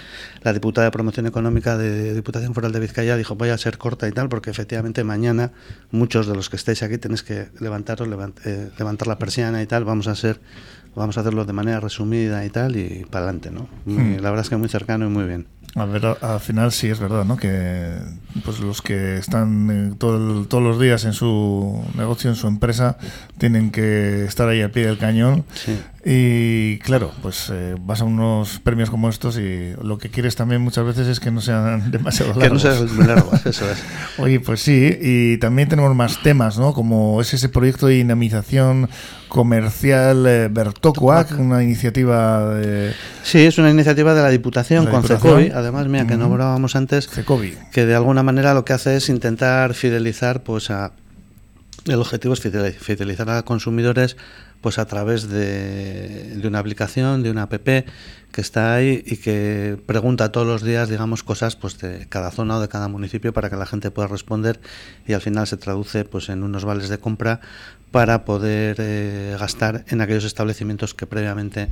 [0.41, 4.07] la diputada de promoción económica de Diputación Foral de Vizcaya dijo voy a ser corta
[4.07, 5.51] y tal, porque efectivamente mañana
[5.91, 8.07] muchos de los que estéis aquí tenéis que levantaros,
[8.45, 10.41] eh, levantar la persiana y tal, vamos a ser
[10.95, 13.67] vamos a hacerlo de manera resumida y tal, y para adelante, ¿no?
[13.85, 14.15] Hmm.
[14.15, 15.47] la verdad es que muy cercano y muy bien.
[15.75, 17.37] A ver, al final sí es verdad, ¿no?
[17.37, 17.95] Que
[18.43, 22.97] pues los que están eh, todos los días en su negocio, en su empresa,
[23.37, 25.45] tienen que estar ahí al pie del cañón.
[26.11, 30.59] Y claro, pues eh, vas a unos premios como estos y lo que quieres también
[30.59, 32.63] muchas veces es que no sean demasiado largos.
[32.63, 33.83] Que no sean muy largos, eso es.
[34.17, 36.73] Oye, pues sí, y también tenemos más temas, ¿no?
[36.73, 38.89] Como es ese proyecto de dinamización
[39.27, 42.91] comercial eh, Bertocuac, una iniciativa de...
[43.21, 47.07] Sí, es una iniciativa de la Diputación con Cecobi, además, mira, que nombrábamos antes,
[47.71, 50.91] que de alguna manera lo que hace es intentar fidelizar, pues a...
[51.85, 54.17] El objetivo es fidelizar a consumidores
[54.61, 57.53] pues a través de, de, una aplicación, de una app
[58.31, 62.57] que está ahí y que pregunta todos los días, digamos, cosas pues de cada zona
[62.57, 64.59] o de cada municipio para que la gente pueda responder
[65.07, 67.41] y al final se traduce pues en unos vales de compra
[67.91, 71.69] para poder eh, gastar en aquellos establecimientos que previamente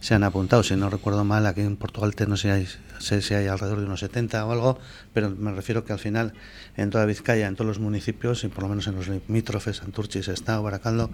[0.00, 0.62] se han apuntado.
[0.64, 4.44] Si no recuerdo mal, aquí en Portugal no sé si hay alrededor de unos 70
[4.46, 4.78] o algo,
[5.14, 6.32] pero me refiero que al final
[6.76, 10.18] en toda Vizcaya, en todos los municipios y por lo menos en los limítrofes, Santurchi,
[10.18, 11.10] Estado, Baracaldo,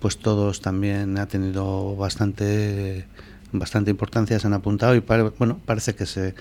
[0.00, 3.06] pues todos también ha tenido bastante
[3.52, 5.00] bastante importancia, se han apuntado y
[5.38, 6.34] bueno, parece que se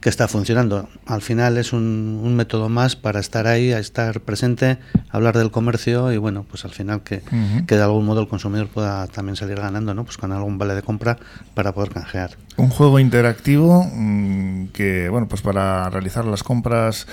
[0.00, 0.88] que está funcionando.
[1.06, 4.78] Al final es un, método más para estar ahí, a estar presente,
[5.10, 7.22] hablar del comercio y bueno, pues al final que,
[7.66, 10.04] que, de algún modo el consumidor pueda también salir ganando, ¿no?
[10.04, 11.18] Pues con algún vale de compra
[11.54, 12.36] para poder canjear.
[12.56, 17.06] Un juego interactivo mm, que, bueno, pues para realizar las compras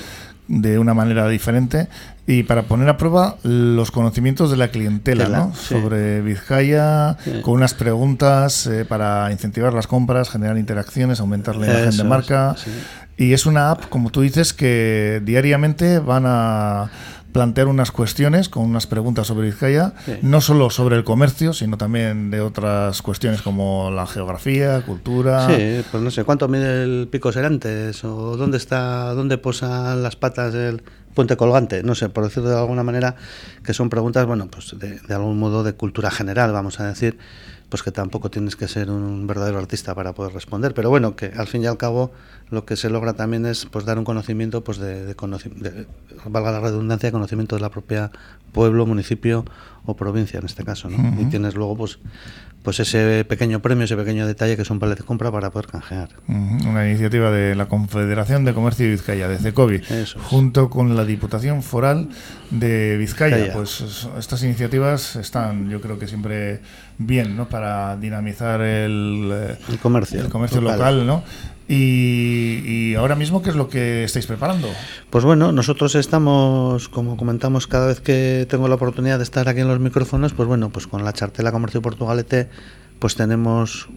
[0.47, 1.87] de una manera diferente
[2.25, 5.55] y para poner a prueba los conocimientos de la clientela ¿no?
[5.55, 11.97] sobre Vizcaya, con unas preguntas eh, para incentivar las compras, generar interacciones, aumentar la imagen
[11.97, 12.55] de marca.
[13.15, 16.91] y es una app, como tú dices, que diariamente van a
[17.37, 22.31] plantear unas cuestiones con unas preguntas sobre Vizcaya, no solo sobre el comercio, sino también
[22.31, 25.45] de otras cuestiones como la geografía, cultura.
[25.47, 28.03] Sí, pues no sé, ¿cuánto mide el pico Serantes?
[28.03, 30.81] ¿O dónde está, dónde posan las patas del
[31.13, 31.83] puente colgante?
[31.83, 33.15] No sé, por decirlo de alguna manera,
[33.63, 37.19] que son preguntas, bueno, pues de, de algún modo de cultura general, vamos a decir
[37.69, 40.73] pues que tampoco tienes que ser un verdadero artista para poder responder.
[40.73, 42.11] Pero bueno, que al fin y al cabo
[42.49, 45.87] lo que se logra también es pues dar un conocimiento, pues de, de,
[46.25, 48.11] valga la redundancia, conocimiento de la propia
[48.53, 49.43] pueblo, municipio
[49.85, 50.89] o provincia en este caso.
[50.89, 51.21] ¿no?
[51.21, 51.99] Y tienes luego pues
[52.67, 56.09] pues ese pequeño premio, ese pequeño detalle que son un de compra para poder canjear.
[56.27, 59.81] Una iniciativa de la Confederación de Comercio de Vizcaya, de CECOVI,
[60.23, 62.09] junto con la Diputación Foral
[62.51, 63.53] de Vizcaya.
[63.53, 66.59] Pues estas iniciativas están, yo creo que siempre
[66.97, 67.47] bien, ¿no?
[67.47, 71.23] Para dinamizar el, el comercio, el comercio local, ¿no?
[71.69, 74.69] Y, ahora mismo, ¿qué es lo que estáis preparando?
[75.09, 79.59] Pues bueno, nosotros estamos, como comentamos cada vez que tengo la oportunidad de estar aquí
[79.59, 82.49] en los micrófonos, pues bueno, pues con la chartela Comercio Portugalete,
[82.99, 83.89] pues tenemos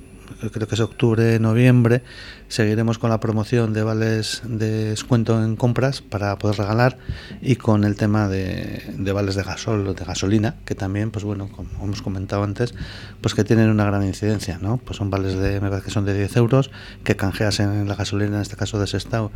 [0.52, 2.02] creo que es octubre, noviembre,
[2.48, 6.98] seguiremos con la promoción de vales de descuento en compras para poder regalar
[7.40, 8.82] y con el tema de,
[9.14, 12.74] vales de gasol de gasolina, que también, pues bueno, como hemos comentado antes,
[13.20, 14.78] pues que tienen una gran incidencia, ¿no?
[14.78, 16.70] Pues son vales de, me parece que son de 10 euros,
[17.04, 19.30] que canjeas en la gasolina, en este caso de Sestao,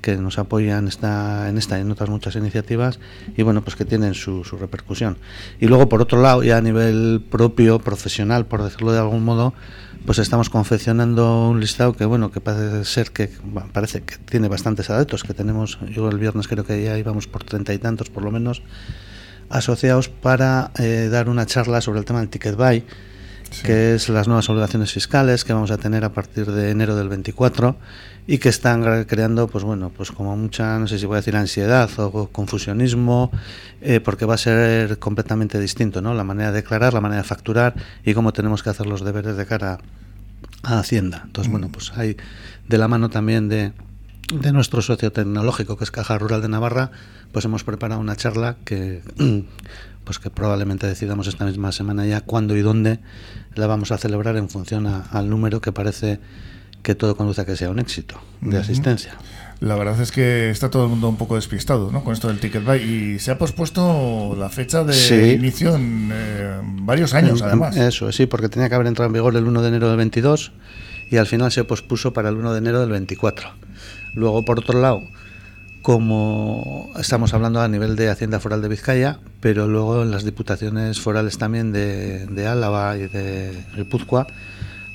[0.00, 3.00] que nos apoyan esta, en esta y en otras muchas iniciativas
[3.36, 5.16] y bueno, pues que tienen su, su repercusión.
[5.60, 9.54] Y luego, por otro lado, ya a nivel propio, profesional, por decirlo de algún modo,
[10.04, 13.30] pues estamos confeccionando un listado que bueno que parece ser que
[13.72, 15.78] parece que tiene bastantes adeptos que tenemos.
[15.90, 18.62] Yo el viernes creo que ya íbamos por treinta y tantos por lo menos
[19.48, 22.84] asociados para eh, dar una charla sobre el tema del ticket buy
[23.62, 27.08] que es las nuevas obligaciones fiscales que vamos a tener a partir de enero del
[27.08, 27.76] 24
[28.26, 31.36] y que están creando, pues bueno, pues como mucha, no sé si voy a decir
[31.36, 33.30] ansiedad o confusionismo,
[33.80, 36.14] eh, porque va a ser completamente distinto, ¿no?
[36.14, 37.74] La manera de declarar, la manera de facturar
[38.04, 39.78] y cómo tenemos que hacer los deberes de cara
[40.62, 41.22] a Hacienda.
[41.26, 42.16] Entonces, bueno, pues hay
[42.66, 43.72] de la mano también de,
[44.32, 46.90] de nuestro socio tecnológico, que es Caja Rural de Navarra,
[47.32, 49.02] pues hemos preparado una charla que
[50.04, 53.00] pues que probablemente decidamos esta misma semana ya cuándo y dónde
[53.54, 56.20] la vamos a celebrar en función al número que parece
[56.82, 59.14] que todo conduce a que sea un éxito de asistencia.
[59.60, 62.04] La verdad es que está todo el mundo un poco despistado ¿no?
[62.04, 66.60] con esto del Ticket Buy y se ha pospuesto la fecha de inicio en eh,
[66.62, 67.74] varios años, además.
[67.76, 70.52] Eso, sí, porque tenía que haber entrado en vigor el 1 de enero del 22
[71.14, 73.48] y al final se pospuso para el 1 de enero del 24.
[74.14, 75.04] Luego, por otro lado,
[75.80, 81.00] como estamos hablando a nivel de Hacienda Foral de Vizcaya, pero luego en las diputaciones
[81.00, 84.26] forales también de, de Álava y de Guipúzcoa,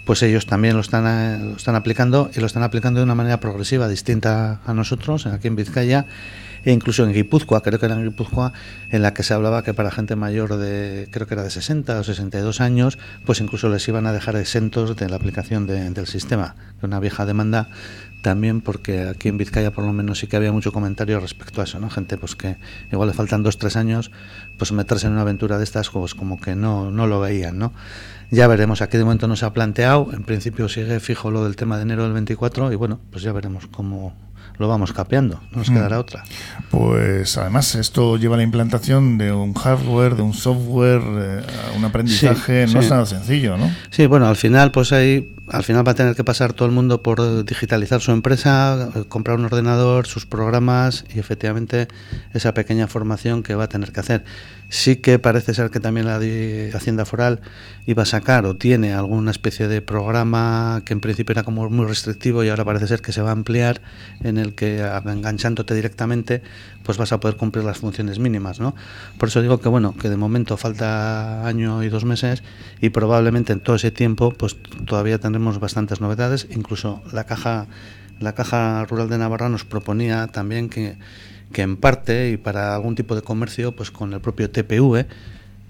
[0.05, 3.39] pues ellos también lo están, lo están aplicando y lo están aplicando de una manera
[3.39, 6.05] progresiva, distinta a nosotros, aquí en Vizcaya
[6.63, 8.53] e incluso en Guipúzcoa, creo que era en Guipúzcoa,
[8.89, 11.99] en la que se hablaba que para gente mayor de, creo que era de 60
[11.99, 16.55] o 62 años, pues incluso les iban a dejar exentos de la aplicación del sistema,
[16.81, 17.69] una vieja demanda
[18.21, 21.63] también porque aquí en Vizcaya por lo menos sí que había mucho comentario respecto a
[21.63, 21.89] eso, ¿no?
[21.89, 22.57] Gente pues que
[22.91, 24.11] igual le faltan dos, tres años,
[24.57, 27.73] pues meterse en una aventura de estas pues como que no, no lo veían, ¿no?
[28.31, 31.55] Ya veremos, aquí de momento no se ha planteado, en principio sigue fijo lo del
[31.55, 34.15] tema de enero del 24 y bueno, pues ya veremos cómo,
[34.59, 36.23] lo vamos capeando, no nos quedará otra.
[36.69, 41.41] Pues además esto lleva la implantación de un hardware, de un software, eh,
[41.77, 43.71] un aprendizaje, no es nada sencillo, ¿no?
[43.89, 46.73] Sí, bueno, al final pues ahí al final va a tener que pasar todo el
[46.73, 51.87] mundo por digitalizar su empresa, comprar un ordenador, sus programas y efectivamente
[52.33, 54.23] esa pequeña formación que va a tener que hacer.
[54.69, 56.19] Sí que parece ser que también la
[56.77, 57.41] Hacienda Foral
[57.87, 61.87] iba a sacar o tiene alguna especie de programa que en principio era como muy
[61.87, 63.81] restrictivo y ahora parece ser que se va a ampliar
[64.21, 66.41] en el que enganchándote directamente
[66.83, 68.75] pues vas a poder cumplir las funciones mínimas, ¿no?
[69.17, 72.43] Por eso digo que bueno, que de momento falta año y dos meses
[72.81, 77.67] y probablemente en todo ese tiempo pues todavía tendremos bastantes novedades, incluso la caja
[78.19, 80.97] la Caja Rural de Navarra nos proponía también que
[81.51, 85.07] que en parte y para algún tipo de comercio, pues con el propio TPV,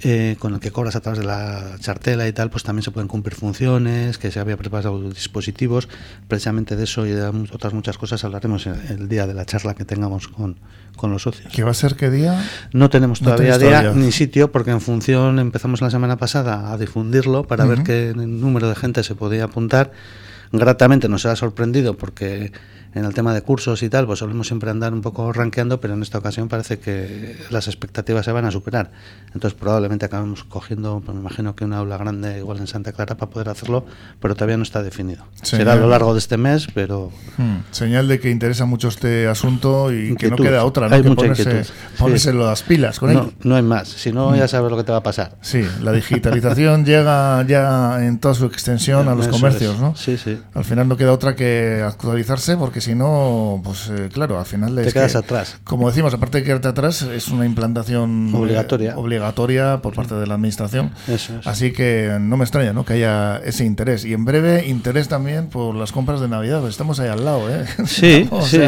[0.02, 2.92] eh, con el que cobras a través de la chartela y tal, pues también se
[2.92, 5.90] pueden cumplir funciones, que se había preparado dispositivos.
[6.28, 9.84] Precisamente de eso y de otras muchas cosas hablaremos el, día de la charla que
[9.84, 10.58] tengamos con,
[10.96, 11.52] con, los socios.
[11.54, 12.42] ¿Qué va a ser qué día?
[12.72, 17.44] No tenemos todavía día ni sitio, porque en función empezamos la semana pasada a difundirlo
[17.44, 19.92] para ver qué número de gente se podía apuntar.
[20.52, 22.54] Gratamente nos ha sorprendido porque
[22.94, 25.94] en el tema de cursos y tal, pues solemos siempre andar un poco rankeando, pero
[25.94, 28.92] en esta ocasión parece que las expectativas se van a superar.
[29.34, 33.16] Entonces probablemente acabemos cogiendo, pues me imagino que una aula grande igual en Santa Clara
[33.18, 33.86] para poder hacerlo,
[34.20, 35.26] pero todavía no está definido.
[35.42, 37.12] Será a lo largo de este mes, pero...
[37.38, 40.96] Hmm, señal de que interesa mucho este asunto y que no queda otra, ¿no?
[40.96, 41.66] Hay que ponerse,
[41.98, 44.50] ponerse las pilas con no, No hay más, si no ya hmm.
[44.50, 45.38] sabes lo que te va a pasar.
[45.42, 49.96] Sí, la digitalización llega ya en toda su extensión a los comercios, ¿no?
[49.96, 50.40] Sí, sí.
[50.54, 54.76] Al final no queda otra que actualizarse porque si no, pues eh, claro, al final
[54.76, 55.58] te quedas atrás.
[55.64, 60.28] Como decimos, aparte de quedarte atrás, es una implantación eh, obligatoria, obligatoria por parte de
[60.28, 60.92] la administración.
[61.46, 62.86] Así que no me extraña ¿no?
[62.86, 64.06] que haya ese interés.
[64.06, 66.62] Y en breve, interés también por las compras de Navidad.
[66.62, 67.66] Pues estamos ahí al lado, ¿eh?
[67.86, 68.60] Sí, sí.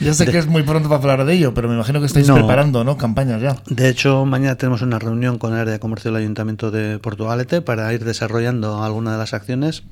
[0.00, 2.30] ya sé que es muy pronto para hablar de ello, pero me imagino que estáis
[2.30, 2.96] preparando ¿no?
[2.96, 3.56] campañas ya.
[3.66, 7.62] De hecho, mañana tenemos una reunión con el área de comercio del Ayuntamiento de Portugalete
[7.62, 9.82] para ir desarrollando alguna de las acciones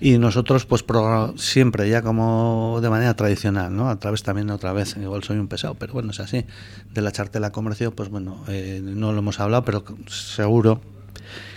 [0.00, 0.84] y nosotros pues
[1.36, 5.48] siempre ya como de manera tradicional no a través también otra vez igual soy un
[5.48, 6.44] pesado pero bueno es así.
[6.92, 10.80] De la chartela comercio pues bueno eh, no lo hemos hablado pero seguro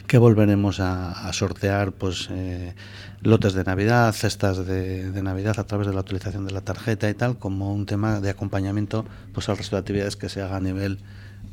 [0.08, 2.76] que volveremos a, sortear pues eh,
[3.22, 7.10] lotes de Navidad, cestas de, de, Navidad a través de la utilización de la tarjeta
[7.10, 10.58] y tal, como un tema de acompañamiento pues al resto de actividades que se haga
[10.58, 10.98] a nivel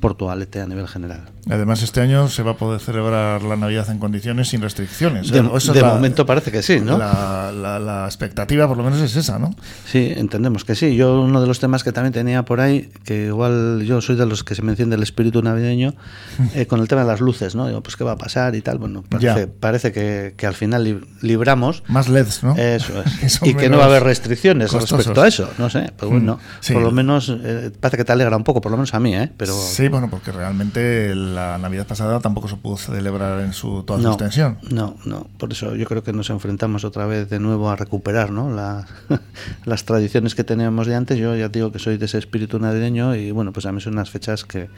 [0.01, 1.22] Portugalete a nivel general.
[1.51, 5.30] Además, este año se va a poder celebrar la Navidad en condiciones sin restricciones.
[5.30, 6.99] De, momento parece que sí, ¿no?
[6.99, 9.55] La, la, expectativa, por lo menos, es esa, ¿no?
[9.86, 10.94] Sí, entendemos que sí.
[10.94, 14.26] Yo, uno de los temas que también tenía por ahí, que igual yo soy de
[14.26, 15.94] los que se me enciende el espíritu navideño,
[16.55, 17.66] eh, con el tema de las luces, ¿no?
[17.66, 18.78] Digo, pues, ¿qué va a pasar y tal?
[18.78, 21.82] Bueno, parece, parece que, que, al final libramos.
[21.88, 22.57] Más LEDs, ¿no?
[22.57, 23.40] Eso es.
[23.42, 25.92] y que no va a haber restricciones respecto a eso, no sé.
[25.96, 28.76] Pero bueno, mm, por lo menos eh, parece que te alegra un poco, por lo
[28.76, 29.30] menos a mí, ¿eh?
[29.36, 34.01] Pero, sí, bueno, porque realmente la Navidad pasada tampoco se pudo celebrar en su toda
[34.01, 34.59] su extensión.
[34.70, 38.30] No, no, por eso yo creo que nos enfrentamos otra vez de nuevo a recuperar
[38.30, 38.51] ¿no?
[39.64, 41.18] las tradiciones que teníamos de antes.
[41.18, 43.95] Yo ya digo que soy de ese espíritu navideño y bueno, pues a mí son
[43.95, 44.68] unas fechas que,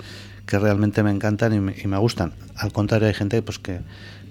[0.47, 2.33] que realmente me encantan y me, y me gustan.
[2.57, 3.81] Al contrario, hay gente pues que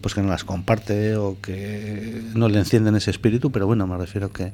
[0.01, 3.97] pues que no las comparte o que no le encienden ese espíritu, pero bueno, me
[3.97, 4.53] refiero que,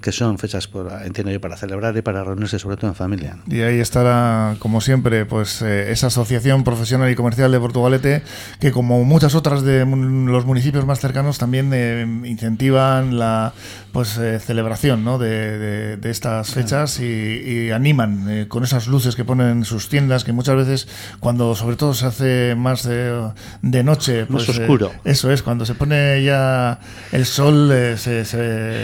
[0.00, 3.38] que son fechas, por, entiendo yo, para celebrar y para reunirse sobre todo en familia.
[3.48, 8.22] Y ahí estará, como siempre, pues eh, esa asociación profesional y comercial de Portugalete,
[8.60, 13.52] que como muchas otras de los municipios más cercanos también eh, incentivan la
[13.92, 15.18] pues eh, celebración ¿no?
[15.18, 20.32] de, de, estas fechas y, animan con esas luces que ponen en sus tiendas, que
[20.32, 20.88] muchas veces
[21.18, 23.32] cuando sobre todo se hace más de,
[23.62, 26.80] de noche, pues, más oscuro eso es, cuando se pone ya
[27.12, 28.20] el sol, eh, se,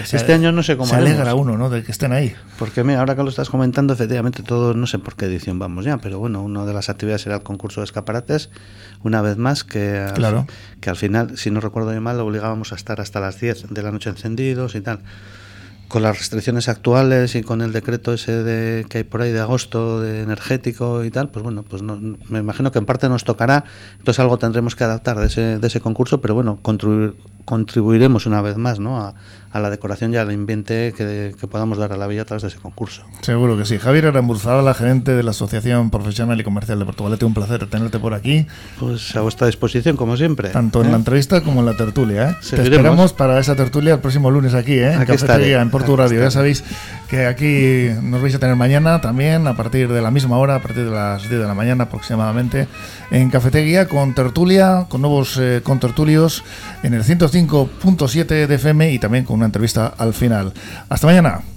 [0.01, 0.89] Este año no sé cómo.
[0.89, 1.71] Se alegra uno, ¿no?
[1.71, 2.35] De que estén ahí.
[2.59, 5.85] Porque mira, ahora que lo estás comentando, efectivamente, todo, no sé por qué edición vamos
[5.85, 8.51] ya, pero bueno, una de las actividades era el concurso de escaparates,
[9.03, 10.47] una vez más, que al, claro.
[10.81, 13.83] que al final, si no recuerdo mal, lo obligábamos a estar hasta las 10 de
[13.83, 15.01] la noche encendidos y tal
[15.93, 19.41] con las restricciones actuales y con el decreto ese de, que hay por ahí de
[19.41, 21.99] agosto de energético y tal, pues bueno, pues no,
[22.31, 23.65] me imagino que en parte nos tocará,
[23.99, 28.41] entonces algo tendremos que adaptar de ese, de ese concurso, pero bueno, contribuir, contribuiremos una
[28.41, 29.03] vez más ¿no?
[29.03, 29.15] a,
[29.53, 32.43] a la decoración y al ambiente que, que, podamos dar a la villa a través
[32.43, 33.03] de ese concurso.
[33.21, 33.79] Seguro que sí.
[33.79, 38.15] Javier la gerente de la Asociación Profesional y Comercial de Portugalete, un placer tenerte por
[38.15, 38.47] aquí.
[38.79, 40.51] Pues a vuestra disposición, como siempre.
[40.51, 40.97] Tanto en la ¿Eh?
[40.97, 42.31] entrevista como en la tertulia.
[42.31, 42.37] ¿eh?
[42.49, 44.93] Te esperamos para esa tertulia el próximo lunes aquí, ¿eh?
[44.93, 46.21] en Cafetería, en Portu Radio.
[46.21, 46.65] Ya sabéis
[47.09, 50.63] que aquí nos vais a tener mañana también, a partir de la misma hora, a
[50.63, 52.69] partir de las 10 de la mañana aproximadamente,
[53.11, 56.43] en Cafetería con tertulia, con nuevos eh, contertulios
[56.83, 60.53] en el 105.7 de FM y también con una entrevista al final.
[60.89, 61.52] Hasta mañana.